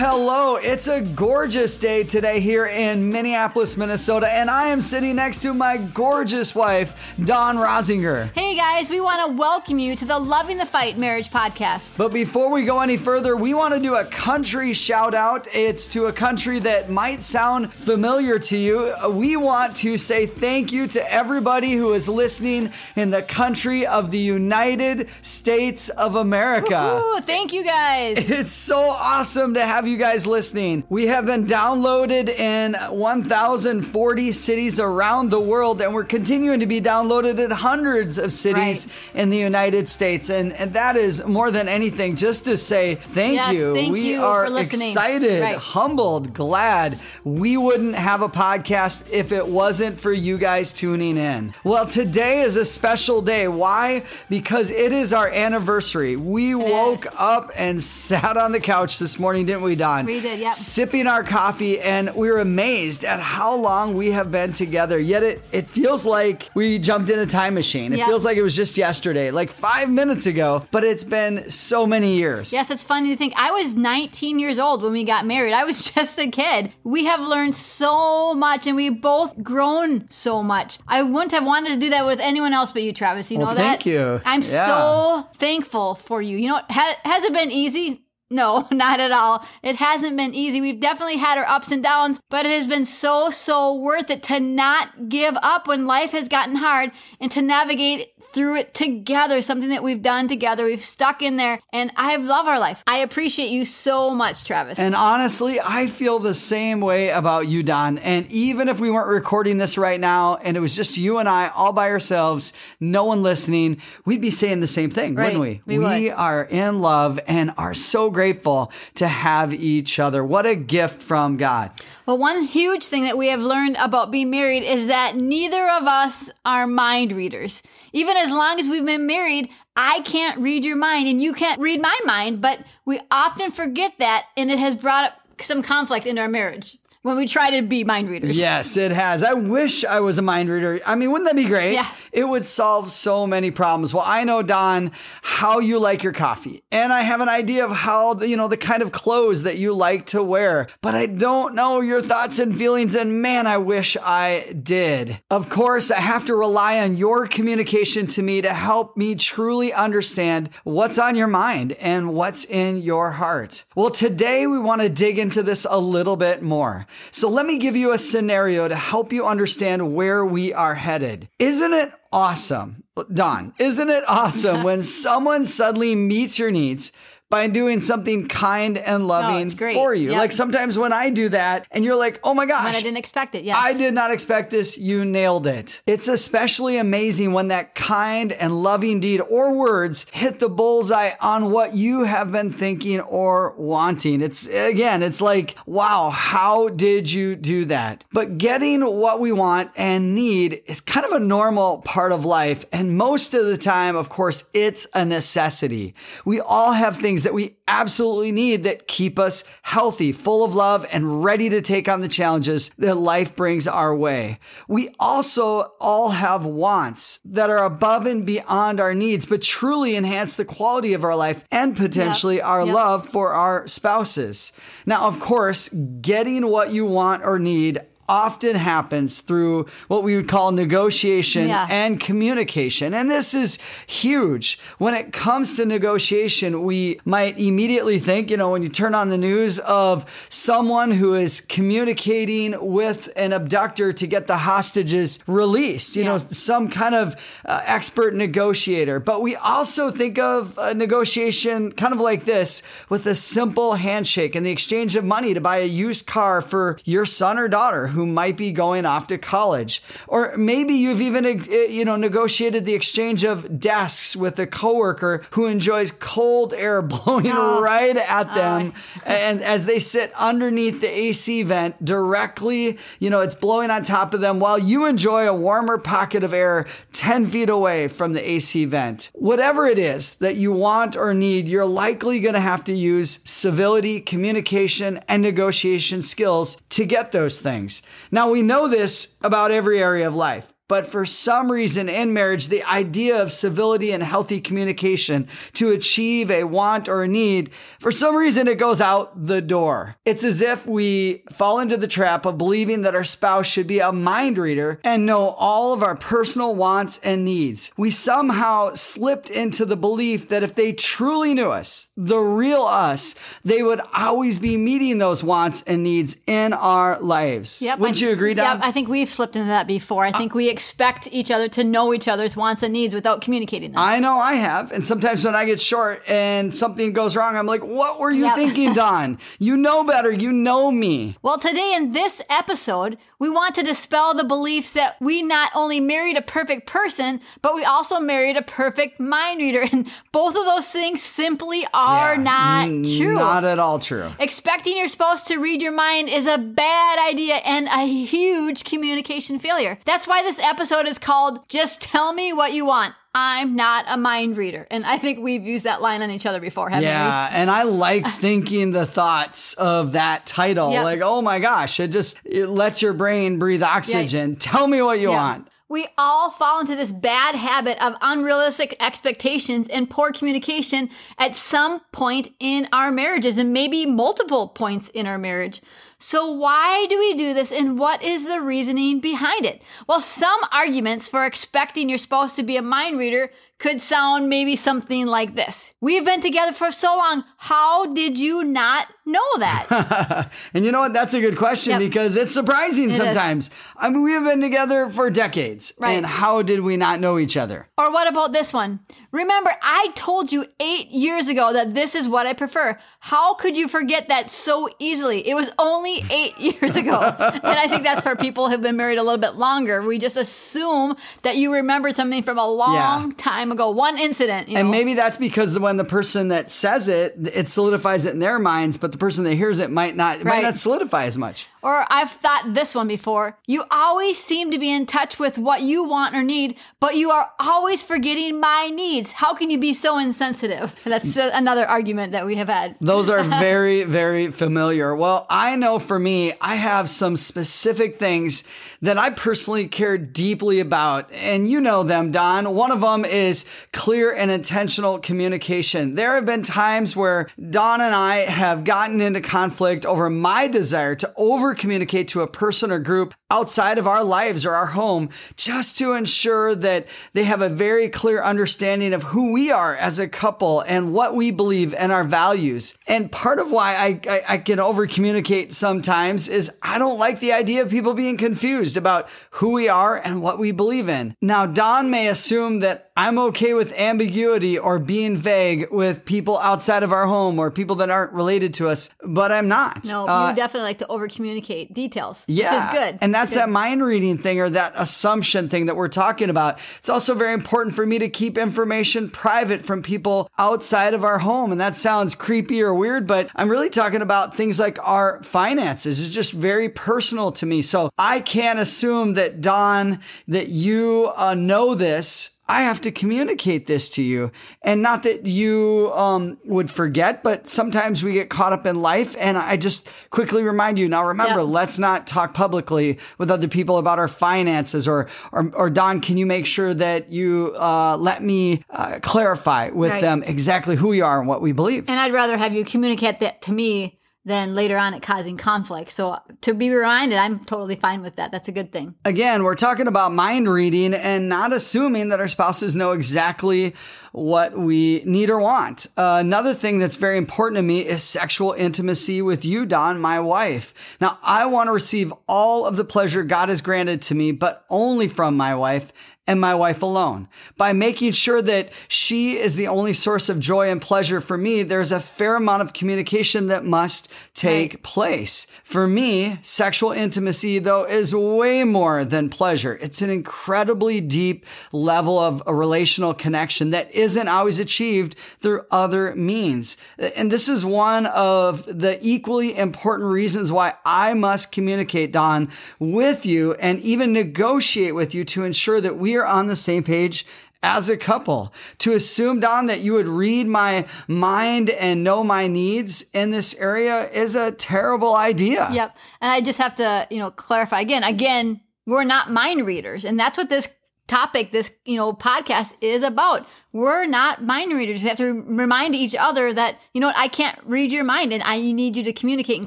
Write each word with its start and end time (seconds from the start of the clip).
hello. 0.00 0.56
It's 0.56 0.88
a 0.88 1.02
gorgeous 1.02 1.76
day 1.76 2.04
today 2.04 2.40
here 2.40 2.64
in 2.64 3.10
Minneapolis, 3.10 3.76
Minnesota, 3.76 4.32
and 4.32 4.48
I 4.48 4.68
am 4.68 4.80
sitting 4.80 5.16
next 5.16 5.42
to 5.42 5.52
my 5.52 5.76
gorgeous 5.76 6.54
wife, 6.54 7.14
Dawn 7.22 7.58
Rosinger. 7.58 8.32
Hey 8.34 8.56
guys, 8.56 8.88
we 8.88 8.98
want 8.98 9.28
to 9.28 9.36
welcome 9.36 9.78
you 9.78 9.94
to 9.96 10.06
the 10.06 10.18
Loving 10.18 10.56
the 10.56 10.64
Fight 10.64 10.96
Marriage 10.96 11.28
Podcast. 11.28 11.98
But 11.98 12.14
before 12.14 12.50
we 12.50 12.64
go 12.64 12.80
any 12.80 12.96
further, 12.96 13.36
we 13.36 13.52
want 13.52 13.74
to 13.74 13.80
do 13.80 13.96
a 13.96 14.06
country 14.06 14.72
shout 14.72 15.12
out. 15.12 15.46
It's 15.54 15.86
to 15.88 16.06
a 16.06 16.14
country 16.14 16.60
that 16.60 16.88
might 16.88 17.22
sound 17.22 17.70
familiar 17.74 18.38
to 18.38 18.56
you. 18.56 18.94
We 19.10 19.36
want 19.36 19.76
to 19.76 19.98
say 19.98 20.24
thank 20.24 20.72
you 20.72 20.86
to 20.88 21.12
everybody 21.12 21.72
who 21.72 21.92
is 21.92 22.08
listening 22.08 22.72
in 22.96 23.10
the 23.10 23.20
country 23.20 23.86
of 23.86 24.10
the 24.10 24.18
United 24.18 25.10
States 25.20 25.90
of 25.90 26.14
America. 26.14 27.02
Ooh, 27.04 27.20
thank 27.20 27.52
you 27.52 27.62
guys. 27.62 28.30
It's 28.30 28.50
so 28.50 28.88
awesome 28.88 29.52
to 29.52 29.66
have 29.66 29.86
you 29.86 29.89
guys 29.96 30.26
listening. 30.26 30.84
We 30.88 31.06
have 31.08 31.26
been 31.26 31.46
downloaded 31.46 32.28
in 32.28 32.74
1,040 32.74 34.32
cities 34.32 34.80
around 34.80 35.30
the 35.30 35.40
world, 35.40 35.80
and 35.80 35.94
we're 35.94 36.04
continuing 36.04 36.60
to 36.60 36.66
be 36.66 36.80
downloaded 36.80 37.38
in 37.38 37.50
hundreds 37.50 38.18
of 38.18 38.32
cities 38.32 38.86
Right. 39.14 39.22
in 39.22 39.30
the 39.30 39.36
United 39.38 39.88
States. 39.88 40.28
And, 40.30 40.52
and 40.54 40.72
that 40.74 40.96
is 40.96 41.24
more 41.24 41.50
than 41.50 41.68
anything 41.68 42.16
just 42.16 42.44
to 42.46 42.56
say 42.56 42.94
thank 42.96 43.34
Yes, 43.34 43.54
you. 43.54 43.74
thank 43.74 43.92
we 43.92 44.00
you 44.12 44.22
are 44.22 44.46
excited, 44.58 45.42
Right. 45.42 45.56
humbled, 45.56 46.34
glad. 46.34 46.98
We 47.24 47.56
wouldn't 47.56 47.94
have 47.94 48.22
a 48.22 48.28
podcast 48.28 49.04
if 49.10 49.32
it 49.32 49.46
wasn't 49.46 50.00
for 50.00 50.12
you 50.12 50.38
guys 50.38 50.72
tuning 50.72 51.16
in. 51.16 51.54
Well, 51.64 51.86
today 51.86 52.40
is 52.42 52.56
a 52.56 52.64
special 52.64 53.22
day. 53.22 53.48
Why? 53.48 54.02
Because 54.28 54.70
it 54.70 54.92
is 54.92 55.12
our 55.12 55.28
anniversary. 55.28 56.16
We 56.16 56.54
woke 56.54 57.06
is. 57.06 57.12
up 57.18 57.50
and 57.56 57.82
sat 58.00 58.36
on 58.36 58.52
the 58.52 58.60
couch 58.60 58.98
this 58.98 59.18
morning, 59.18 59.46
didn't 59.46 59.62
we, 59.62 59.76
Dawn? 59.80 60.06
We 60.06 60.20
did, 60.20 60.38
yep. 60.38 60.52
Sipping 60.52 61.06
our 61.08 61.24
coffee, 61.24 61.80
and 61.80 62.14
we 62.14 62.28
were 62.30 62.38
amazed 62.38 63.04
at 63.04 63.18
how 63.18 63.56
long 63.56 63.94
we 63.94 64.12
have 64.12 64.30
been 64.30 64.52
together. 64.52 64.98
Yet 64.98 65.22
it, 65.24 65.42
it 65.50 65.68
feels 65.68 66.06
like 66.06 66.48
we 66.54 66.78
jumped 66.78 67.10
in 67.10 67.18
a 67.18 67.26
time 67.26 67.54
machine. 67.54 67.92
It 67.92 67.98
Yep. 67.98 68.06
feels 68.08 68.24
like 68.24 68.36
it 68.36 68.42
was 68.42 68.54
just 68.54 68.76
yesterday, 68.78 69.30
like 69.32 69.50
five 69.50 69.90
minutes 69.90 70.26
ago, 70.26 70.64
but 70.70 70.84
it's 70.84 71.02
been 71.04 71.50
so 71.50 71.86
many 71.86 72.14
years. 72.14 72.52
Yes, 72.52 72.70
it's 72.70 72.84
funny 72.84 73.08
to 73.10 73.16
think. 73.16 73.32
I 73.36 73.50
was 73.50 73.74
19 73.74 74.38
years 74.38 74.58
old 74.58 74.82
when 74.82 74.92
we 74.92 75.02
got 75.04 75.26
married. 75.26 75.52
I 75.52 75.64
was 75.64 75.90
just 75.94 76.18
a 76.18 76.28
kid. 76.30 76.72
We 76.84 77.06
have 77.06 77.20
learned 77.20 77.54
so 77.54 78.34
much 78.34 78.66
and 78.66 78.76
we've 78.76 79.00
both 79.00 79.42
grown 79.42 80.08
so 80.10 80.42
much. 80.42 80.78
I 80.86 81.02
wouldn't 81.02 81.32
have 81.32 81.44
wanted 81.44 81.70
to 81.70 81.76
do 81.76 81.90
that 81.90 82.06
with 82.06 82.20
anyone 82.20 82.52
else 82.52 82.72
but 82.72 82.82
you, 82.82 82.92
Travis. 82.92 83.30
You 83.30 83.38
Well, 83.38 83.48
know 83.48 83.54
that? 83.54 83.62
thank 83.62 83.86
you. 83.86 84.20
I'm 84.24 84.42
Yeah. 84.42 84.66
so 84.66 85.26
thankful 85.36 85.94
for 85.96 86.20
you. 86.20 86.36
You 86.36 86.48
know, 86.50 86.60
ha- 86.68 86.96
has 87.04 87.24
it 87.24 87.32
been 87.32 87.50
easy? 87.50 88.02
No, 88.30 88.68
not 88.72 89.00
at 89.00 89.10
all. 89.10 89.44
It 89.62 89.76
hasn't 89.76 90.16
been 90.16 90.34
easy. 90.34 90.60
We've 90.60 90.80
definitely 90.80 91.16
had 91.16 91.36
our 91.36 91.46
ups 91.46 91.72
and 91.72 91.82
downs, 91.82 92.20
but 92.30 92.46
it 92.46 92.52
has 92.52 92.66
been 92.66 92.84
so, 92.84 93.30
so 93.30 93.74
worth 93.74 94.08
it 94.08 94.22
to 94.24 94.38
not 94.38 95.08
give 95.08 95.36
up 95.42 95.66
when 95.66 95.86
life 95.86 96.12
has 96.12 96.28
gotten 96.28 96.56
hard 96.56 96.92
and 97.20 97.30
to 97.32 97.42
navigate 97.42 98.12
through 98.32 98.56
it 98.56 98.74
together, 98.74 99.42
something 99.42 99.70
that 99.70 99.82
we've 99.82 100.02
done 100.02 100.28
together. 100.28 100.64
We've 100.64 100.80
stuck 100.80 101.22
in 101.22 101.36
there, 101.36 101.60
and 101.72 101.92
I 101.96 102.16
love 102.16 102.46
our 102.46 102.58
life. 102.58 102.82
I 102.86 102.98
appreciate 102.98 103.50
you 103.50 103.64
so 103.64 104.10
much, 104.10 104.44
Travis. 104.44 104.78
And 104.78 104.94
honestly, 104.94 105.60
I 105.60 105.86
feel 105.86 106.18
the 106.18 106.34
same 106.34 106.80
way 106.80 107.10
about 107.10 107.48
you, 107.48 107.62
Dawn. 107.62 107.98
And 107.98 108.26
even 108.28 108.68
if 108.68 108.80
we 108.80 108.90
weren't 108.90 109.08
recording 109.08 109.58
this 109.58 109.76
right 109.76 110.00
now 110.00 110.36
and 110.36 110.56
it 110.56 110.60
was 110.60 110.74
just 110.74 110.96
you 110.96 111.18
and 111.18 111.28
I 111.28 111.48
all 111.48 111.72
by 111.72 111.90
ourselves, 111.90 112.52
no 112.78 113.04
one 113.04 113.22
listening, 113.22 113.80
we'd 114.04 114.20
be 114.20 114.30
saying 114.30 114.60
the 114.60 114.66
same 114.66 114.90
thing, 114.90 115.14
wouldn't 115.14 115.40
we? 115.40 115.48
Right, 115.48 115.62
we 115.66 115.78
would. 115.78 116.10
are 116.12 116.44
in 116.44 116.80
love 116.80 117.20
and 117.26 117.52
are 117.56 117.74
so 117.74 118.10
grateful 118.10 118.72
to 118.96 119.08
have 119.08 119.52
each 119.52 119.98
other. 119.98 120.24
What 120.24 120.46
a 120.46 120.54
gift 120.54 121.02
from 121.02 121.36
God. 121.36 121.72
Well, 122.10 122.18
one 122.18 122.42
huge 122.42 122.86
thing 122.86 123.04
that 123.04 123.16
we 123.16 123.28
have 123.28 123.40
learned 123.40 123.76
about 123.78 124.10
being 124.10 124.30
married 124.30 124.64
is 124.64 124.88
that 124.88 125.14
neither 125.14 125.68
of 125.68 125.84
us 125.84 126.28
are 126.44 126.66
mind 126.66 127.12
readers. 127.12 127.62
Even 127.92 128.16
as 128.16 128.32
long 128.32 128.58
as 128.58 128.66
we've 128.66 128.84
been 128.84 129.06
married, 129.06 129.48
I 129.76 130.00
can't 130.00 130.40
read 130.40 130.64
your 130.64 130.74
mind 130.74 131.06
and 131.06 131.22
you 131.22 131.32
can't 131.32 131.60
read 131.60 131.80
my 131.80 131.96
mind, 132.04 132.40
but 132.40 132.64
we 132.84 132.98
often 133.12 133.52
forget 133.52 133.92
that 134.00 134.26
and 134.36 134.50
it 134.50 134.58
has 134.58 134.74
brought 134.74 135.04
up 135.04 135.20
some 135.40 135.62
conflict 135.62 136.04
in 136.04 136.18
our 136.18 136.26
marriage 136.26 136.78
when 137.02 137.16
we 137.16 137.26
try 137.26 137.58
to 137.58 137.62
be 137.62 137.82
mind 137.82 138.10
readers. 138.10 138.38
Yes, 138.38 138.76
it 138.76 138.92
has. 138.92 139.22
I 139.22 139.32
wish 139.32 139.84
I 139.84 140.00
was 140.00 140.18
a 140.18 140.22
mind 140.22 140.50
reader. 140.50 140.80
I 140.84 140.96
mean, 140.96 141.10
wouldn't 141.10 141.28
that 141.30 141.36
be 141.36 141.46
great? 141.46 141.72
Yeah. 141.72 141.90
It 142.12 142.24
would 142.24 142.44
solve 142.44 142.92
so 142.92 143.26
many 143.26 143.50
problems. 143.50 143.94
Well, 143.94 144.04
I 144.06 144.24
know, 144.24 144.42
Dawn, 144.42 144.92
how 145.22 145.60
you 145.60 145.78
like 145.78 146.02
your 146.02 146.12
coffee. 146.12 146.62
And 146.70 146.92
I 146.92 147.00
have 147.00 147.20
an 147.20 147.28
idea 147.28 147.64
of 147.64 147.70
how, 147.70 148.14
the, 148.14 148.28
you 148.28 148.36
know, 148.36 148.48
the 148.48 148.58
kind 148.58 148.82
of 148.82 148.92
clothes 148.92 149.44
that 149.44 149.56
you 149.56 149.72
like 149.72 150.06
to 150.06 150.22
wear. 150.22 150.68
But 150.82 150.94
I 150.94 151.06
don't 151.06 151.54
know 151.54 151.80
your 151.80 152.02
thoughts 152.02 152.38
and 152.38 152.56
feelings. 152.56 152.94
And 152.94 153.22
man, 153.22 153.46
I 153.46 153.56
wish 153.56 153.96
I 154.02 154.54
did. 154.62 155.20
Of 155.30 155.48
course, 155.48 155.90
I 155.90 156.00
have 156.00 156.26
to 156.26 156.34
rely 156.34 156.80
on 156.80 156.96
your 156.96 157.26
communication 157.26 158.08
to 158.08 158.22
me 158.22 158.42
to 158.42 158.52
help 158.52 158.96
me 158.98 159.14
truly 159.14 159.72
understand 159.72 160.50
what's 160.64 160.98
on 160.98 161.16
your 161.16 161.28
mind 161.28 161.72
and 161.74 162.12
what's 162.12 162.44
in 162.44 162.82
your 162.82 163.12
heart. 163.12 163.64
Well, 163.74 163.90
today 163.90 164.46
we 164.46 164.58
want 164.58 164.82
to 164.82 164.90
dig 164.90 165.18
into 165.18 165.42
this 165.42 165.66
a 165.68 165.78
little 165.78 166.16
bit 166.16 166.42
more. 166.42 166.86
So 167.10 167.28
let 167.28 167.46
me 167.46 167.58
give 167.58 167.76
you 167.76 167.92
a 167.92 167.98
scenario 167.98 168.68
to 168.68 168.76
help 168.76 169.12
you 169.12 169.26
understand 169.26 169.94
where 169.94 170.24
we 170.24 170.52
are 170.52 170.74
headed. 170.74 171.28
Isn't 171.38 171.72
it 171.72 171.92
awesome, 172.12 172.84
Dawn? 173.12 173.54
Isn't 173.58 173.90
it 173.90 174.04
awesome 174.08 174.62
when 174.64 174.82
someone 174.82 175.44
suddenly 175.44 175.94
meets 175.94 176.38
your 176.38 176.50
needs? 176.50 176.92
By 177.30 177.46
doing 177.46 177.80
something 177.80 178.26
kind 178.28 178.76
and 178.76 179.06
loving 179.06 179.48
great. 179.56 179.74
for 179.74 179.94
you. 179.94 180.10
Yep. 180.10 180.18
Like 180.18 180.32
sometimes 180.32 180.76
when 180.76 180.92
I 180.92 181.10
do 181.10 181.28
that 181.28 181.66
and 181.70 181.84
you're 181.84 181.96
like, 181.96 182.18
oh 182.24 182.34
my 182.34 182.44
gosh. 182.44 182.64
When 182.64 182.74
I 182.74 182.80
didn't 182.80 182.96
expect 182.96 183.36
it, 183.36 183.44
yes. 183.44 183.56
I 183.58 183.72
did 183.72 183.94
not 183.94 184.10
expect 184.10 184.50
this. 184.50 184.76
You 184.76 185.04
nailed 185.04 185.46
it. 185.46 185.80
It's 185.86 186.08
especially 186.08 186.76
amazing 186.76 187.32
when 187.32 187.48
that 187.48 187.76
kind 187.76 188.32
and 188.32 188.62
loving 188.62 188.98
deed 188.98 189.20
or 189.20 189.54
words 189.54 190.06
hit 190.12 190.40
the 190.40 190.48
bullseye 190.48 191.12
on 191.20 191.52
what 191.52 191.74
you 191.74 192.02
have 192.02 192.32
been 192.32 192.52
thinking 192.52 193.00
or 193.00 193.54
wanting. 193.56 194.20
It's 194.22 194.48
again, 194.48 195.02
it's 195.02 195.20
like, 195.20 195.54
wow, 195.66 196.10
how 196.10 196.68
did 196.68 197.12
you 197.12 197.36
do 197.36 197.64
that? 197.66 198.04
But 198.12 198.38
getting 198.38 198.82
what 198.82 199.20
we 199.20 199.30
want 199.30 199.70
and 199.76 200.14
need 200.16 200.62
is 200.66 200.80
kind 200.80 201.06
of 201.06 201.12
a 201.12 201.20
normal 201.20 201.78
part 201.78 202.10
of 202.10 202.24
life. 202.24 202.64
And 202.72 202.96
most 202.96 203.34
of 203.34 203.46
the 203.46 203.58
time, 203.58 203.94
of 203.94 204.08
course, 204.08 204.44
it's 204.52 204.88
a 204.94 205.04
necessity. 205.04 205.94
We 206.24 206.40
all 206.40 206.72
have 206.72 206.96
things 206.96 207.19
that 207.22 207.34
we 207.34 207.56
absolutely 207.68 208.32
need 208.32 208.64
that 208.64 208.86
keep 208.86 209.18
us 209.18 209.44
healthy, 209.62 210.12
full 210.12 210.44
of 210.44 210.54
love, 210.54 210.86
and 210.92 211.22
ready 211.24 211.48
to 211.48 211.60
take 211.60 211.88
on 211.88 212.00
the 212.00 212.08
challenges 212.08 212.70
that 212.78 212.96
life 212.96 213.36
brings 213.36 213.66
our 213.66 213.94
way. 213.94 214.38
We 214.68 214.94
also 214.98 215.72
all 215.80 216.10
have 216.10 216.44
wants 216.44 217.20
that 217.24 217.50
are 217.50 217.64
above 217.64 218.06
and 218.06 218.24
beyond 218.26 218.80
our 218.80 218.94
needs, 218.94 219.26
but 219.26 219.42
truly 219.42 219.96
enhance 219.96 220.36
the 220.36 220.44
quality 220.44 220.92
of 220.92 221.04
our 221.04 221.16
life 221.16 221.44
and 221.50 221.76
potentially 221.76 222.36
Yep. 222.36 222.46
our 222.46 222.64
Yep. 222.66 222.74
love 222.74 223.08
for 223.08 223.32
our 223.32 223.66
spouses. 223.66 224.52
Now, 224.86 225.06
of 225.06 225.20
course, 225.20 225.68
getting 226.00 226.46
what 226.48 226.72
you 226.72 226.84
want 226.86 227.22
or 227.24 227.38
need 227.38 227.80
often 228.10 228.56
happens 228.56 229.20
through 229.20 229.66
what 229.86 230.02
we 230.02 230.16
would 230.16 230.26
call 230.28 230.50
negotiation 230.50 231.46
Yeah. 231.48 231.68
and 231.70 232.00
communication. 232.00 232.92
And 232.92 233.08
this 233.08 233.34
is 233.34 233.56
huge. 233.86 234.58
When 234.78 234.94
it 234.94 235.12
comes 235.12 235.54
to 235.56 235.64
negotiation, 235.64 236.64
we 236.64 237.00
might 237.04 237.38
immediately 237.38 238.00
think, 238.00 238.28
you 238.30 238.36
know, 238.36 238.50
when 238.50 238.64
you 238.64 238.68
turn 238.68 238.94
on 238.96 239.10
the 239.10 239.16
news 239.18 239.60
of 239.60 240.04
someone 240.28 240.90
who 240.90 241.14
is 241.14 241.40
communicating 241.40 242.56
with 242.60 243.08
an 243.14 243.32
abductor 243.32 243.92
to 243.92 244.06
get 244.06 244.26
the 244.26 244.38
hostages 244.38 245.20
released, 245.28 245.94
you 245.94 246.02
know, 246.02 246.16
some 246.16 246.68
kind 246.68 246.94
of 246.96 247.14
uh, 247.46 247.62
expert 247.64 248.14
negotiator. 248.14 248.98
But 248.98 249.22
we 249.22 249.36
also 249.36 249.90
think 249.92 250.18
of 250.18 250.58
a 250.58 250.74
negotiation 250.74 251.70
kind 251.72 251.92
of 251.94 252.00
like 252.00 252.24
this 252.24 252.62
with 252.88 253.06
a 253.06 253.14
simple 253.14 253.74
handshake 253.74 254.34
and 254.34 254.44
the 254.44 254.50
exchange 254.50 254.96
of 254.96 255.04
money 255.04 255.32
to 255.32 255.40
buy 255.40 255.58
a 255.58 255.64
used 255.66 256.06
car 256.06 256.42
for 256.42 256.76
your 256.84 257.04
son 257.06 257.38
or 257.38 257.46
daughter 257.48 257.88
who 257.88 257.99
might 258.06 258.36
be 258.36 258.52
going 258.52 258.84
off 258.86 259.06
to 259.08 259.18
college. 259.18 259.82
Or 260.08 260.36
maybe 260.36 260.74
you've 260.74 261.00
even, 261.00 261.24
uh, 261.26 261.28
you 261.68 261.84
know, 261.84 261.96
negotiated 261.96 262.64
the 262.64 262.74
exchange 262.74 263.24
of 263.24 263.60
desks 263.60 264.14
with 264.16 264.38
a 264.38 264.46
coworker 264.46 265.22
who 265.32 265.46
enjoys 265.46 265.90
cold 265.92 266.52
air 266.54 266.82
blowing 266.82 267.30
Oh. 267.32 267.60
right 267.60 267.96
at 267.96 268.34
them. 268.34 268.72
And 269.04 269.42
as 269.42 269.66
they 269.66 269.78
sit 269.78 270.12
underneath 270.18 270.80
the 270.80 270.88
AC 270.88 271.42
vent 271.42 271.84
directly, 271.84 272.78
you 272.98 273.10
know, 273.10 273.20
it's 273.20 273.34
blowing 273.34 273.70
on 273.70 273.82
top 273.84 274.14
of 274.14 274.20
them 274.20 274.40
while 274.40 274.58
you 274.58 274.86
enjoy 274.86 275.28
a 275.28 275.34
warmer 275.34 275.78
pocket 275.78 276.24
of 276.24 276.32
air 276.34 276.66
10 276.92 277.26
feet 277.26 277.48
away 277.48 277.88
from 277.88 278.12
the 278.12 278.30
AC 278.30 278.64
vent. 278.64 279.10
Whatever 279.14 279.66
it 279.66 279.78
is 279.78 280.14
that 280.16 280.36
you 280.36 280.52
want 280.52 280.96
or 280.96 281.14
need, 281.14 281.48
you're 281.48 281.64
likely 281.66 282.20
going 282.20 282.34
to 282.34 282.40
have 282.40 282.64
to 282.64 282.72
use 282.72 283.20
civility, 283.24 284.00
communication, 284.00 285.00
and 285.08 285.22
negotiation 285.22 286.02
skills 286.02 286.56
to 286.70 286.84
get 286.84 287.12
those 287.12 287.40
things. 287.40 287.82
Now, 288.10 288.30
we 288.30 288.42
know 288.42 288.68
this 288.68 289.16
about 289.22 289.50
every 289.50 289.82
area 289.82 290.08
of 290.08 290.14
life. 290.14 290.52
But 290.70 290.86
for 290.86 291.04
some 291.04 291.50
reason 291.50 291.88
in 291.88 292.12
marriage, 292.12 292.46
the 292.46 292.62
idea 292.62 293.20
of 293.20 293.32
civility 293.32 293.90
and 293.90 294.04
healthy 294.04 294.40
communication 294.40 295.26
to 295.54 295.72
achieve 295.72 296.30
a 296.30 296.44
want 296.44 296.88
or 296.88 297.02
a 297.02 297.08
need, 297.08 297.52
for 297.80 297.90
some 297.90 298.14
reason 298.14 298.46
it 298.46 298.56
goes 298.56 298.80
out 298.80 299.26
the 299.26 299.40
door. 299.40 299.96
It's 300.04 300.22
as 300.22 300.40
if 300.40 300.68
we 300.68 301.24
fall 301.32 301.58
into 301.58 301.76
the 301.76 301.88
trap 301.88 302.24
of 302.24 302.38
believing 302.38 302.82
that 302.82 302.94
our 302.94 303.02
spouse 303.02 303.48
should 303.48 303.66
be 303.66 303.80
a 303.80 303.90
mind 303.90 304.38
reader 304.38 304.78
and 304.84 305.04
know 305.04 305.30
all 305.30 305.72
of 305.72 305.82
our 305.82 305.96
personal 305.96 306.54
wants 306.54 306.98
and 306.98 307.24
needs. 307.24 307.72
We 307.76 307.90
somehow 307.90 308.74
slipped 308.74 309.28
into 309.28 309.64
the 309.64 309.76
belief 309.76 310.28
that 310.28 310.44
if 310.44 310.54
they 310.54 310.72
truly 310.72 311.34
knew 311.34 311.50
us, 311.50 311.88
the 311.96 312.18
real 312.18 312.62
us, 312.62 313.16
they 313.44 313.60
would 313.60 313.80
always 313.92 314.38
be 314.38 314.56
meeting 314.56 314.98
those 314.98 315.24
wants 315.24 315.62
and 315.62 315.82
needs 315.82 316.16
in 316.28 316.52
our 316.52 317.00
lives. 317.00 317.60
Yep. 317.60 317.80
Wouldn't 317.80 318.00
I- 318.00 318.06
you 318.06 318.12
agree, 318.12 318.34
Dawn? 318.34 318.58
Yep, 318.58 318.68
I 318.68 318.70
think 318.70 318.88
we've 318.88 319.10
slipped 319.10 319.34
into 319.34 319.48
that 319.48 319.66
before. 319.66 320.04
I 320.04 320.10
uh, 320.10 320.18
think 320.18 320.32
we 320.32 320.48
expect 320.60 321.08
each 321.10 321.30
other 321.30 321.48
to 321.48 321.64
know 321.64 321.94
each 321.94 322.06
other's 322.06 322.36
wants 322.36 322.62
and 322.62 322.70
needs 322.74 322.94
without 322.94 323.22
communicating 323.22 323.70
them. 323.72 323.80
I 323.82 323.98
know 323.98 324.18
I 324.18 324.34
have. 324.34 324.70
And 324.72 324.84
sometimes 324.84 325.24
when 325.24 325.34
I 325.34 325.46
get 325.46 325.58
short 325.58 326.02
and 326.06 326.54
something 326.54 326.92
goes 326.92 327.16
wrong, 327.16 327.34
I'm 327.34 327.46
like, 327.46 327.62
what 327.64 327.98
were 327.98 328.10
you 328.10 328.26
Yep. 328.26 328.34
thinking, 328.36 328.74
Dawn? 328.82 329.18
You 329.38 329.56
know 329.56 329.82
better. 329.84 330.12
You 330.12 330.32
know 330.32 330.70
me. 330.70 331.16
Well, 331.22 331.38
today 331.38 331.72
in 331.74 331.92
this 331.94 332.20
episode, 332.28 332.98
we 333.18 333.30
want 333.30 333.54
to 333.54 333.62
dispel 333.62 334.12
the 334.14 334.24
beliefs 334.24 334.72
that 334.72 334.96
we 335.00 335.22
not 335.22 335.50
only 335.54 335.80
married 335.80 336.18
a 336.18 336.22
perfect 336.22 336.66
person, 336.66 337.20
but 337.40 337.54
we 337.54 337.64
also 337.64 337.98
married 338.00 338.36
a 338.36 338.42
perfect 338.42 339.00
mind 339.00 339.40
reader. 339.40 339.66
And 339.72 339.88
both 340.12 340.34
of 340.36 340.44
those 340.44 340.66
things 340.68 341.00
simply 341.00 341.64
are 341.72 342.14
Yeah, 342.16 342.22
not 342.22 342.64
n- 342.64 342.82
true. 342.98 343.14
Not 343.14 343.44
at 343.44 343.58
all 343.58 343.78
true. 343.78 344.12
Expecting 344.18 344.76
your 344.76 344.88
spouse 344.88 345.22
to 345.24 345.38
read 345.38 345.62
your 345.62 345.72
mind 345.72 346.08
is 346.10 346.26
a 346.26 346.36
bad 346.38 346.98
idea 347.08 347.36
and 347.36 347.66
a 347.68 347.86
huge 347.86 348.64
communication 348.64 349.38
failure. 349.38 349.78
That's 349.86 350.06
why 350.08 350.22
this 350.22 350.38
episode 350.50 350.86
is 350.88 350.98
called 350.98 351.48
Just 351.48 351.80
Tell 351.80 352.12
Me 352.12 352.32
What 352.32 352.52
You 352.52 352.66
Want. 352.66 352.94
I'm 353.14 353.54
not 353.56 353.84
a 353.88 353.96
mind 353.96 354.36
reader. 354.36 354.66
And 354.70 354.84
I 354.84 354.98
think 354.98 355.20
we've 355.20 355.42
used 355.42 355.64
that 355.64 355.80
line 355.80 356.02
on 356.02 356.10
each 356.10 356.26
other 356.26 356.40
before, 356.40 356.68
haven't 356.68 356.84
we? 356.84 356.90
Yeah, 356.90 357.28
and 357.32 357.48
I 357.50 357.62
like 357.62 358.04
thinking 358.18 358.72
the 358.72 358.84
thoughts 358.86 359.54
of 359.54 359.92
that 359.92 360.26
title. 360.26 360.72
Yep. 360.72 360.84
Like, 360.84 361.00
oh 361.02 361.22
my 361.22 361.38
gosh, 361.38 361.78
it 361.80 361.88
just 361.88 362.18
it 362.24 362.46
lets 362.48 362.82
your 362.82 362.92
brain 362.92 363.38
breathe 363.38 363.62
oxygen. 363.62 364.36
Tell 364.36 364.66
me 364.66 364.82
what 364.82 364.98
you 365.00 365.10
Yeah. 365.10 365.16
want. 365.16 365.48
We 365.68 365.86
all 365.96 366.32
fall 366.32 366.58
into 366.60 366.74
this 366.74 366.90
bad 366.90 367.36
habit 367.36 367.80
of 367.80 367.94
unrealistic 368.00 368.76
expectations 368.80 369.68
and 369.68 369.88
poor 369.88 370.10
communication 370.10 370.90
at 371.16 371.36
some 371.36 371.80
point 371.92 372.34
in 372.40 372.68
our 372.72 372.90
marriages 372.90 373.36
and 373.36 373.52
maybe 373.52 373.86
multiple 373.86 374.48
points 374.48 374.88
in 374.88 375.06
our 375.06 375.16
marriage. 375.16 375.60
So 376.02 376.30
why 376.30 376.86
do 376.88 376.98
we 376.98 377.12
do 377.12 377.34
this 377.34 377.52
and 377.52 377.78
what 377.78 378.02
is 378.02 378.24
the 378.24 378.40
reasoning 378.40 379.00
behind 379.00 379.44
it? 379.44 379.60
Well, 379.86 380.00
some 380.00 380.40
arguments 380.50 381.10
for 381.10 381.26
expecting 381.26 381.90
your 381.90 381.98
spouse 381.98 382.34
to 382.36 382.42
be 382.42 382.56
a 382.56 382.62
mind 382.62 382.98
reader 382.98 383.30
could 383.58 383.82
sound 383.82 384.30
maybe 384.30 384.56
something 384.56 385.06
like 385.06 385.34
this. 385.34 385.74
We've 385.78 386.04
been 386.04 386.22
together 386.22 386.52
for 386.52 386.72
so 386.72 386.96
long. 386.96 387.24
How 387.36 387.92
did 387.92 388.18
you 388.18 388.42
not 388.42 388.88
know 389.10 389.38
that? 389.38 390.30
And 390.54 390.64
you 390.64 390.72
know 390.72 390.80
what? 390.80 390.92
That's 390.92 391.14
a 391.14 391.20
good 391.20 391.36
question 391.36 391.72
Yep. 391.72 391.80
because 391.80 392.16
it's 392.16 392.32
surprising 392.34 392.90
is. 392.90 392.96
sometimes. 392.96 393.50
I 393.76 393.88
mean, 393.88 394.02
we 394.02 394.12
have 394.12 394.24
been 394.24 394.40
together 394.40 394.88
for 394.90 395.10
decades. 395.10 395.72
Right. 395.78 395.92
And 395.92 396.04
how 396.06 396.42
did 396.42 396.60
we 396.60 396.76
not 396.76 397.00
know 397.00 397.18
each 397.18 397.36
other? 397.36 397.68
Or 397.78 397.90
what 397.92 398.08
about 398.08 398.32
this 398.32 398.52
one? 398.52 398.80
Remember, 399.12 399.50
I 399.62 399.90
told 399.94 400.30
you 400.32 400.46
eight 400.60 400.88
years 400.90 401.28
ago 401.28 401.52
that 401.52 401.74
this 401.74 401.94
is 401.94 402.08
what 402.08 402.26
I 402.26 402.32
prefer. 402.32 402.78
How 403.00 403.34
could 403.34 403.56
you 403.56 403.66
forget 403.68 404.08
that 404.08 404.30
so 404.30 404.68
easily? 404.78 405.26
It 405.28 405.34
was 405.34 405.50
only 405.58 406.04
eight 406.10 406.38
years 406.38 406.76
ago. 406.76 407.00
and 407.00 407.40
I 407.44 407.66
think 407.68 407.82
that's 407.84 408.00
for 408.02 408.14
people 408.16 408.48
who've 408.50 408.62
been 408.62 408.76
married 408.76 408.98
a 408.98 409.02
little 409.02 409.18
bit 409.18 409.34
longer. 409.34 409.82
We 409.82 409.98
just 409.98 410.16
assume 410.16 410.96
that 411.22 411.36
you 411.36 411.52
remember 411.52 411.90
something 411.90 412.22
from 412.22 412.38
a 412.38 412.46
long 412.48 413.12
time 413.12 413.50
ago, 413.52 413.70
one 413.70 413.98
incident. 413.98 414.48
You 414.48 414.56
And 414.58 414.68
know? 414.68 414.72
maybe 414.72 414.94
that's 414.94 415.16
because 415.16 415.58
when 415.58 415.76
the 415.76 415.84
person 415.84 416.28
that 416.28 416.50
says 416.50 416.86
it, 416.88 417.14
it 417.34 417.48
solidifies 417.48 418.06
it 418.06 418.12
in 418.14 418.18
their 418.20 418.38
minds, 418.38 418.78
but 418.78 418.92
the 418.92 418.98
person 419.00 419.24
that 419.24 419.34
hears 419.34 419.58
it 419.58 419.70
might 419.70 419.96
not 419.96 420.20
it 420.20 420.24
might 420.24 420.42
not 420.42 420.58
solidify 420.58 421.04
as 421.06 421.18
much. 421.18 421.46
Or 421.62 421.84
I've 421.90 422.10
thought 422.10 422.54
this 422.54 422.74
one 422.74 422.88
before. 422.88 423.38
You 423.46 423.64
always 423.70 424.18
seem 424.18 424.50
to 424.50 424.58
be 424.58 424.70
in 424.70 424.86
touch 424.86 425.18
with 425.18 425.36
what 425.36 425.62
you 425.62 425.84
want 425.84 426.14
or 426.14 426.22
need, 426.22 426.56
but 426.78 426.96
you 426.96 427.10
are 427.10 427.30
always 427.38 427.82
forgetting 427.82 428.40
my 428.40 428.68
needs. 428.68 429.12
How 429.12 429.34
can 429.34 429.50
you 429.50 429.58
be 429.58 429.74
so 429.74 429.98
insensitive? 429.98 430.74
That's 430.84 431.16
another 431.16 431.66
argument 431.66 432.12
that 432.12 432.26
we 432.26 432.36
have 432.36 432.48
had. 432.48 432.76
Those 432.80 433.10
are 433.10 433.22
very, 433.22 433.84
very 433.84 434.30
familiar. 434.30 434.94
Well, 434.94 435.26
I 435.28 435.56
know 435.56 435.78
for 435.78 435.98
me, 435.98 436.32
I 436.40 436.56
have 436.56 436.88
some 436.88 437.16
specific 437.16 437.98
things 437.98 438.44
that 438.82 438.96
I 438.96 439.10
personally 439.10 439.68
care 439.68 439.98
deeply 439.98 440.60
about. 440.60 441.12
And 441.12 441.48
you 441.48 441.60
know 441.60 441.82
them, 441.82 442.10
Dawn. 442.10 442.54
One 442.54 442.70
of 442.70 442.80
them 442.80 443.04
is 443.04 443.44
clear 443.72 444.12
and 444.12 444.30
intentional 444.30 444.98
communication. 444.98 445.94
There 445.94 446.14
have 446.14 446.24
been 446.24 446.42
times 446.42 446.96
where 446.96 447.28
Dawn 447.50 447.80
and 447.80 447.94
I 447.94 448.18
have 448.18 448.64
gotten 448.64 449.00
into 449.00 449.20
conflict 449.20 449.84
over 449.84 450.08
my 450.08 450.48
desire 450.48 450.94
to 450.96 451.12
over 451.16 451.49
communicate 451.54 452.08
to 452.08 452.20
a 452.22 452.26
person 452.26 452.70
or 452.70 452.78
group 452.78 453.14
outside 453.30 453.78
of 453.78 453.86
our 453.86 454.02
lives 454.02 454.44
or 454.44 454.54
our 454.54 454.66
home 454.66 455.08
just 455.36 455.76
to 455.78 455.92
ensure 455.92 456.54
that 456.54 456.86
they 457.12 457.24
have 457.24 457.40
a 457.40 457.48
very 457.48 457.88
clear 457.88 458.22
understanding 458.22 458.92
of 458.92 459.04
who 459.04 459.32
we 459.32 459.50
are 459.50 459.74
as 459.76 459.98
a 459.98 460.08
couple 460.08 460.60
and 460.62 460.92
what 460.92 461.14
we 461.14 461.30
believe 461.30 461.72
and 461.74 461.92
our 461.92 462.04
values. 462.04 462.74
And 462.88 463.10
part 463.12 463.38
of 463.38 463.50
why 463.50 463.74
I, 463.76 464.00
I, 464.10 464.22
I 464.28 464.38
can 464.38 464.58
over 464.58 464.86
communicate 464.86 465.52
sometimes 465.52 466.26
is 466.28 466.50
I 466.62 466.78
don't 466.78 466.98
like 466.98 467.20
the 467.20 467.32
idea 467.32 467.62
of 467.62 467.70
people 467.70 467.94
being 467.94 468.16
confused 468.16 468.76
about 468.76 469.08
who 469.32 469.50
we 469.50 469.68
are 469.68 469.96
and 469.96 470.22
what 470.22 470.38
we 470.38 470.50
believe 470.50 470.88
in. 470.88 471.14
Now, 471.22 471.46
Dawn 471.46 471.90
may 471.90 472.08
assume 472.08 472.60
that 472.60 472.90
I'm 472.96 473.18
okay 473.18 473.54
with 473.54 473.72
ambiguity 473.78 474.58
or 474.58 474.78
being 474.78 475.16
vague 475.16 475.70
with 475.70 476.04
people 476.04 476.38
outside 476.38 476.82
of 476.82 476.92
our 476.92 477.06
home 477.06 477.38
or 477.38 477.50
people 477.50 477.76
that 477.76 477.90
aren't 477.90 478.12
related 478.12 478.54
to 478.54 478.68
us, 478.68 478.90
but 479.02 479.32
I'm 479.32 479.48
not. 479.48 479.84
No, 479.86 480.06
Uh, 480.06 480.30
you 480.30 480.36
definitely 480.36 480.68
like 480.68 480.78
to 480.78 480.86
over 480.88 481.08
communicate 481.08 481.39
details, 481.40 482.24
yeah, 482.28 482.52
which 482.54 482.64
is 482.64 482.78
good. 482.78 482.98
And 483.00 483.14
that's 483.14 483.32
Good. 483.32 483.40
that 483.40 483.48
mind 483.50 483.84
reading 483.84 484.18
thing 484.18 484.40
or 484.40 484.50
that 484.50 484.72
assumption 484.76 485.48
thing 485.48 485.66
that 485.66 485.76
we're 485.76 485.88
talking 485.88 486.30
about. 486.30 486.58
It's 486.78 486.88
also 486.88 487.14
very 487.14 487.32
important 487.32 487.74
for 487.74 487.86
me 487.86 487.98
to 487.98 488.08
keep 488.08 488.38
information 488.38 489.10
private 489.10 489.62
from 489.62 489.82
people 489.82 490.30
outside 490.38 490.94
of 490.94 491.04
our 491.04 491.18
home. 491.18 491.52
And 491.52 491.60
that 491.60 491.76
sounds 491.76 492.14
creepy 492.14 492.62
or 492.62 492.74
weird, 492.74 493.06
but 493.06 493.30
I'm 493.34 493.50
really 493.50 493.70
talking 493.70 494.02
about 494.02 494.34
things 494.34 494.58
like 494.58 494.78
our 494.86 495.22
finances. 495.22 496.00
It's 496.04 496.14
just 496.14 496.32
very 496.32 496.68
personal 496.68 497.32
to 497.32 497.46
me. 497.46 497.62
So 497.62 497.90
I 497.98 498.20
can't 498.20 498.58
assume 498.58 499.14
that 499.14 499.40
Dawn, 499.40 500.00
that 500.28 500.48
you 500.48 501.12
uh, 501.16 501.34
know 501.34 501.74
this. 501.74 502.30
I 502.50 502.62
have 502.62 502.80
to 502.80 502.90
communicate 502.90 503.66
this 503.66 503.88
to 503.90 504.02
you. 504.02 504.32
And 504.62 504.82
not 504.82 505.04
that 505.04 505.24
you 505.24 505.92
um, 505.94 506.38
would 506.44 506.68
forget, 506.68 507.22
but 507.22 507.48
sometimes 507.48 508.02
we 508.02 508.12
get 508.14 508.28
caught 508.28 508.52
up 508.52 508.66
in 508.66 508.82
life. 508.82 509.14
And 509.18 509.38
I 509.38 509.56
just 509.56 509.88
quickly 510.10 510.42
remind 510.42 510.78
you 510.80 510.88
now, 510.88 511.04
remember, 511.06 511.40
Yeah. 511.40 511.58
let's 511.58 511.78
not 511.78 512.08
talk 512.08 512.34
publicly 512.34 512.98
with 513.18 513.30
other 513.30 513.46
people 513.46 513.78
about 513.78 514.00
our 514.00 514.08
finances 514.08 514.88
or, 514.88 515.08
or, 515.30 515.50
or 515.54 515.70
Dawn, 515.70 516.00
can 516.00 516.16
you 516.16 516.26
make 516.26 516.44
sure 516.44 516.74
that 516.74 517.12
you 517.12 517.54
uh, 517.56 517.96
let 517.96 518.22
me 518.22 518.64
uh, 518.70 518.98
clarify 519.00 519.70
with 519.70 519.90
Right. 519.92 520.00
them 520.00 520.24
exactly 520.24 520.74
who 520.74 520.88
we 520.88 521.00
are 521.02 521.20
and 521.20 521.28
what 521.28 521.40
we 521.40 521.52
believe? 521.52 521.88
And 521.88 522.00
I'd 522.00 522.12
rather 522.12 522.36
have 522.36 522.52
you 522.52 522.64
communicate 522.64 523.20
that 523.20 523.42
to 523.42 523.52
me 523.52 523.99
than 524.24 524.54
later 524.54 524.76
on 524.76 524.92
it 524.92 525.00
causing 525.02 525.36
conflict. 525.36 525.90
So 525.90 526.18
to 526.42 526.52
be 526.52 526.70
reminded, 526.70 527.16
I'm 527.16 527.42
totally 527.44 527.76
fine 527.76 528.02
with 528.02 528.16
that. 528.16 528.30
That's 528.30 528.48
a 528.48 528.52
good 528.52 528.70
thing. 528.70 528.94
Again, 529.04 529.44
we're 529.44 529.54
talking 529.54 529.86
about 529.86 530.12
mind 530.12 530.48
reading 530.48 530.92
and 530.92 531.28
not 531.28 531.52
assuming 531.52 532.10
that 532.10 532.20
our 532.20 532.28
spouses 532.28 532.76
know 532.76 532.92
exactly 532.92 533.74
what 534.12 534.58
we 534.58 535.02
need 535.06 535.30
or 535.30 535.40
want. 535.40 535.86
Uh, 535.96 536.18
another 536.20 536.52
thing 536.52 536.78
that's 536.78 536.96
very 536.96 537.16
important 537.16 537.56
to 537.56 537.62
me 537.62 537.80
is 537.80 538.02
sexual 538.02 538.52
intimacy 538.52 539.22
with 539.22 539.44
you, 539.44 539.64
Dawn, 539.64 540.00
my 540.00 540.20
wife. 540.20 540.98
Now, 541.00 541.18
I 541.22 541.46
want 541.46 541.68
to 541.68 541.72
receive 541.72 542.12
all 542.26 542.66
of 542.66 542.76
the 542.76 542.84
pleasure 542.84 543.22
God 543.22 543.48
has 543.48 543.62
granted 543.62 544.02
to 544.02 544.14
me, 544.14 544.32
but 544.32 544.66
only 544.68 545.08
from 545.08 545.36
my 545.36 545.54
wife 545.54 545.92
and 546.26 546.40
my 546.40 546.54
wife 546.54 546.80
alone. 546.82 547.26
By 547.56 547.72
making 547.72 548.12
sure 548.12 548.40
that 548.42 548.70
she 548.86 549.36
is 549.36 549.56
the 549.56 549.66
only 549.66 549.92
source 549.92 550.28
of 550.28 550.38
joy 550.38 550.70
and 550.70 550.80
pleasure 550.80 551.20
for 551.20 551.36
me, 551.36 551.62
there's 551.64 551.90
a 551.90 551.98
fair 551.98 552.36
amount 552.36 552.62
of 552.62 552.72
communication 552.72 553.48
that 553.48 553.64
must 553.64 554.08
take 554.34 554.74
Right. 554.74 554.82
place. 554.82 555.46
For 555.64 555.88
me, 555.88 556.38
sexual 556.42 556.92
intimacy, 556.92 557.58
though, 557.58 557.84
is 557.84 558.14
way 558.14 558.62
more 558.64 559.04
than 559.04 559.28
pleasure. 559.28 559.78
It's 559.82 560.02
an 560.02 560.10
incredibly 560.10 561.00
deep 561.00 561.44
level 561.72 562.18
of 562.18 562.42
a 562.46 562.54
relational 562.54 563.12
connection 563.14 563.70
that 563.70 563.92
isn't 563.92 564.28
always 564.28 564.60
achieved 564.60 565.16
through 565.40 565.62
other 565.70 566.14
means. 566.14 566.76
And 567.16 567.32
this 567.32 567.48
is 567.48 567.64
one 567.64 568.06
of 568.06 568.66
the 568.66 568.98
equally 569.02 569.56
important 569.56 570.10
reasons 570.10 570.52
why 570.52 570.74
I 570.84 571.14
must 571.14 571.50
communicate, 571.50 572.12
Dawn, 572.12 572.50
with 572.78 573.26
you 573.26 573.54
and 573.54 573.80
even 573.80 574.12
negotiate 574.12 574.94
with 574.94 575.14
you 575.14 575.24
to 575.24 575.44
ensure 575.44 575.80
that 575.80 575.98
we 575.98 576.16
are 576.16 576.19
on 576.26 576.46
the 576.46 576.56
same 576.56 576.82
page 576.82 577.26
as 577.62 577.90
a 577.90 577.96
couple. 577.96 578.52
To 578.78 578.92
assume, 578.92 579.40
Dawn, 579.40 579.66
that 579.66 579.80
you 579.80 579.92
would 579.92 580.08
read 580.08 580.46
my 580.46 580.86
mind 581.06 581.70
and 581.70 582.02
know 582.02 582.24
my 582.24 582.46
needs 582.46 583.04
in 583.12 583.30
this 583.30 583.54
area 583.56 584.08
is 584.10 584.34
a 584.34 584.52
terrible 584.52 585.14
idea. 585.14 585.68
Yep. 585.70 585.96
And 586.20 586.30
I 586.30 586.40
just 586.40 586.58
have 586.58 586.74
to, 586.76 587.06
you 587.10 587.18
know, 587.18 587.30
clarify 587.30 587.80
again. 587.80 588.02
Again, 588.02 588.60
we're 588.86 589.04
not 589.04 589.30
mind 589.30 589.66
readers. 589.66 590.04
And 590.04 590.18
that's 590.18 590.38
what 590.38 590.48
this 590.48 590.68
topic, 591.10 591.50
this, 591.52 591.70
you 591.84 591.96
know, 591.96 592.12
podcast 592.12 592.74
is 592.80 593.02
about. 593.02 593.46
We're 593.72 594.06
not 594.06 594.42
mind 594.44 594.72
readers. 594.72 595.02
We 595.02 595.08
have 595.08 595.18
to 595.18 595.32
remind 595.32 595.94
each 595.94 596.14
other 596.16 596.52
that, 596.52 596.76
you 596.94 597.00
know 597.00 597.08
what, 597.08 597.16
I 597.16 597.28
can't 597.28 597.58
read 597.64 597.92
your 597.92 598.04
mind 598.04 598.32
and 598.32 598.42
I 598.42 598.56
need 598.72 598.96
you 598.96 599.02
to 599.04 599.12
communicate 599.12 599.58
and 599.58 599.66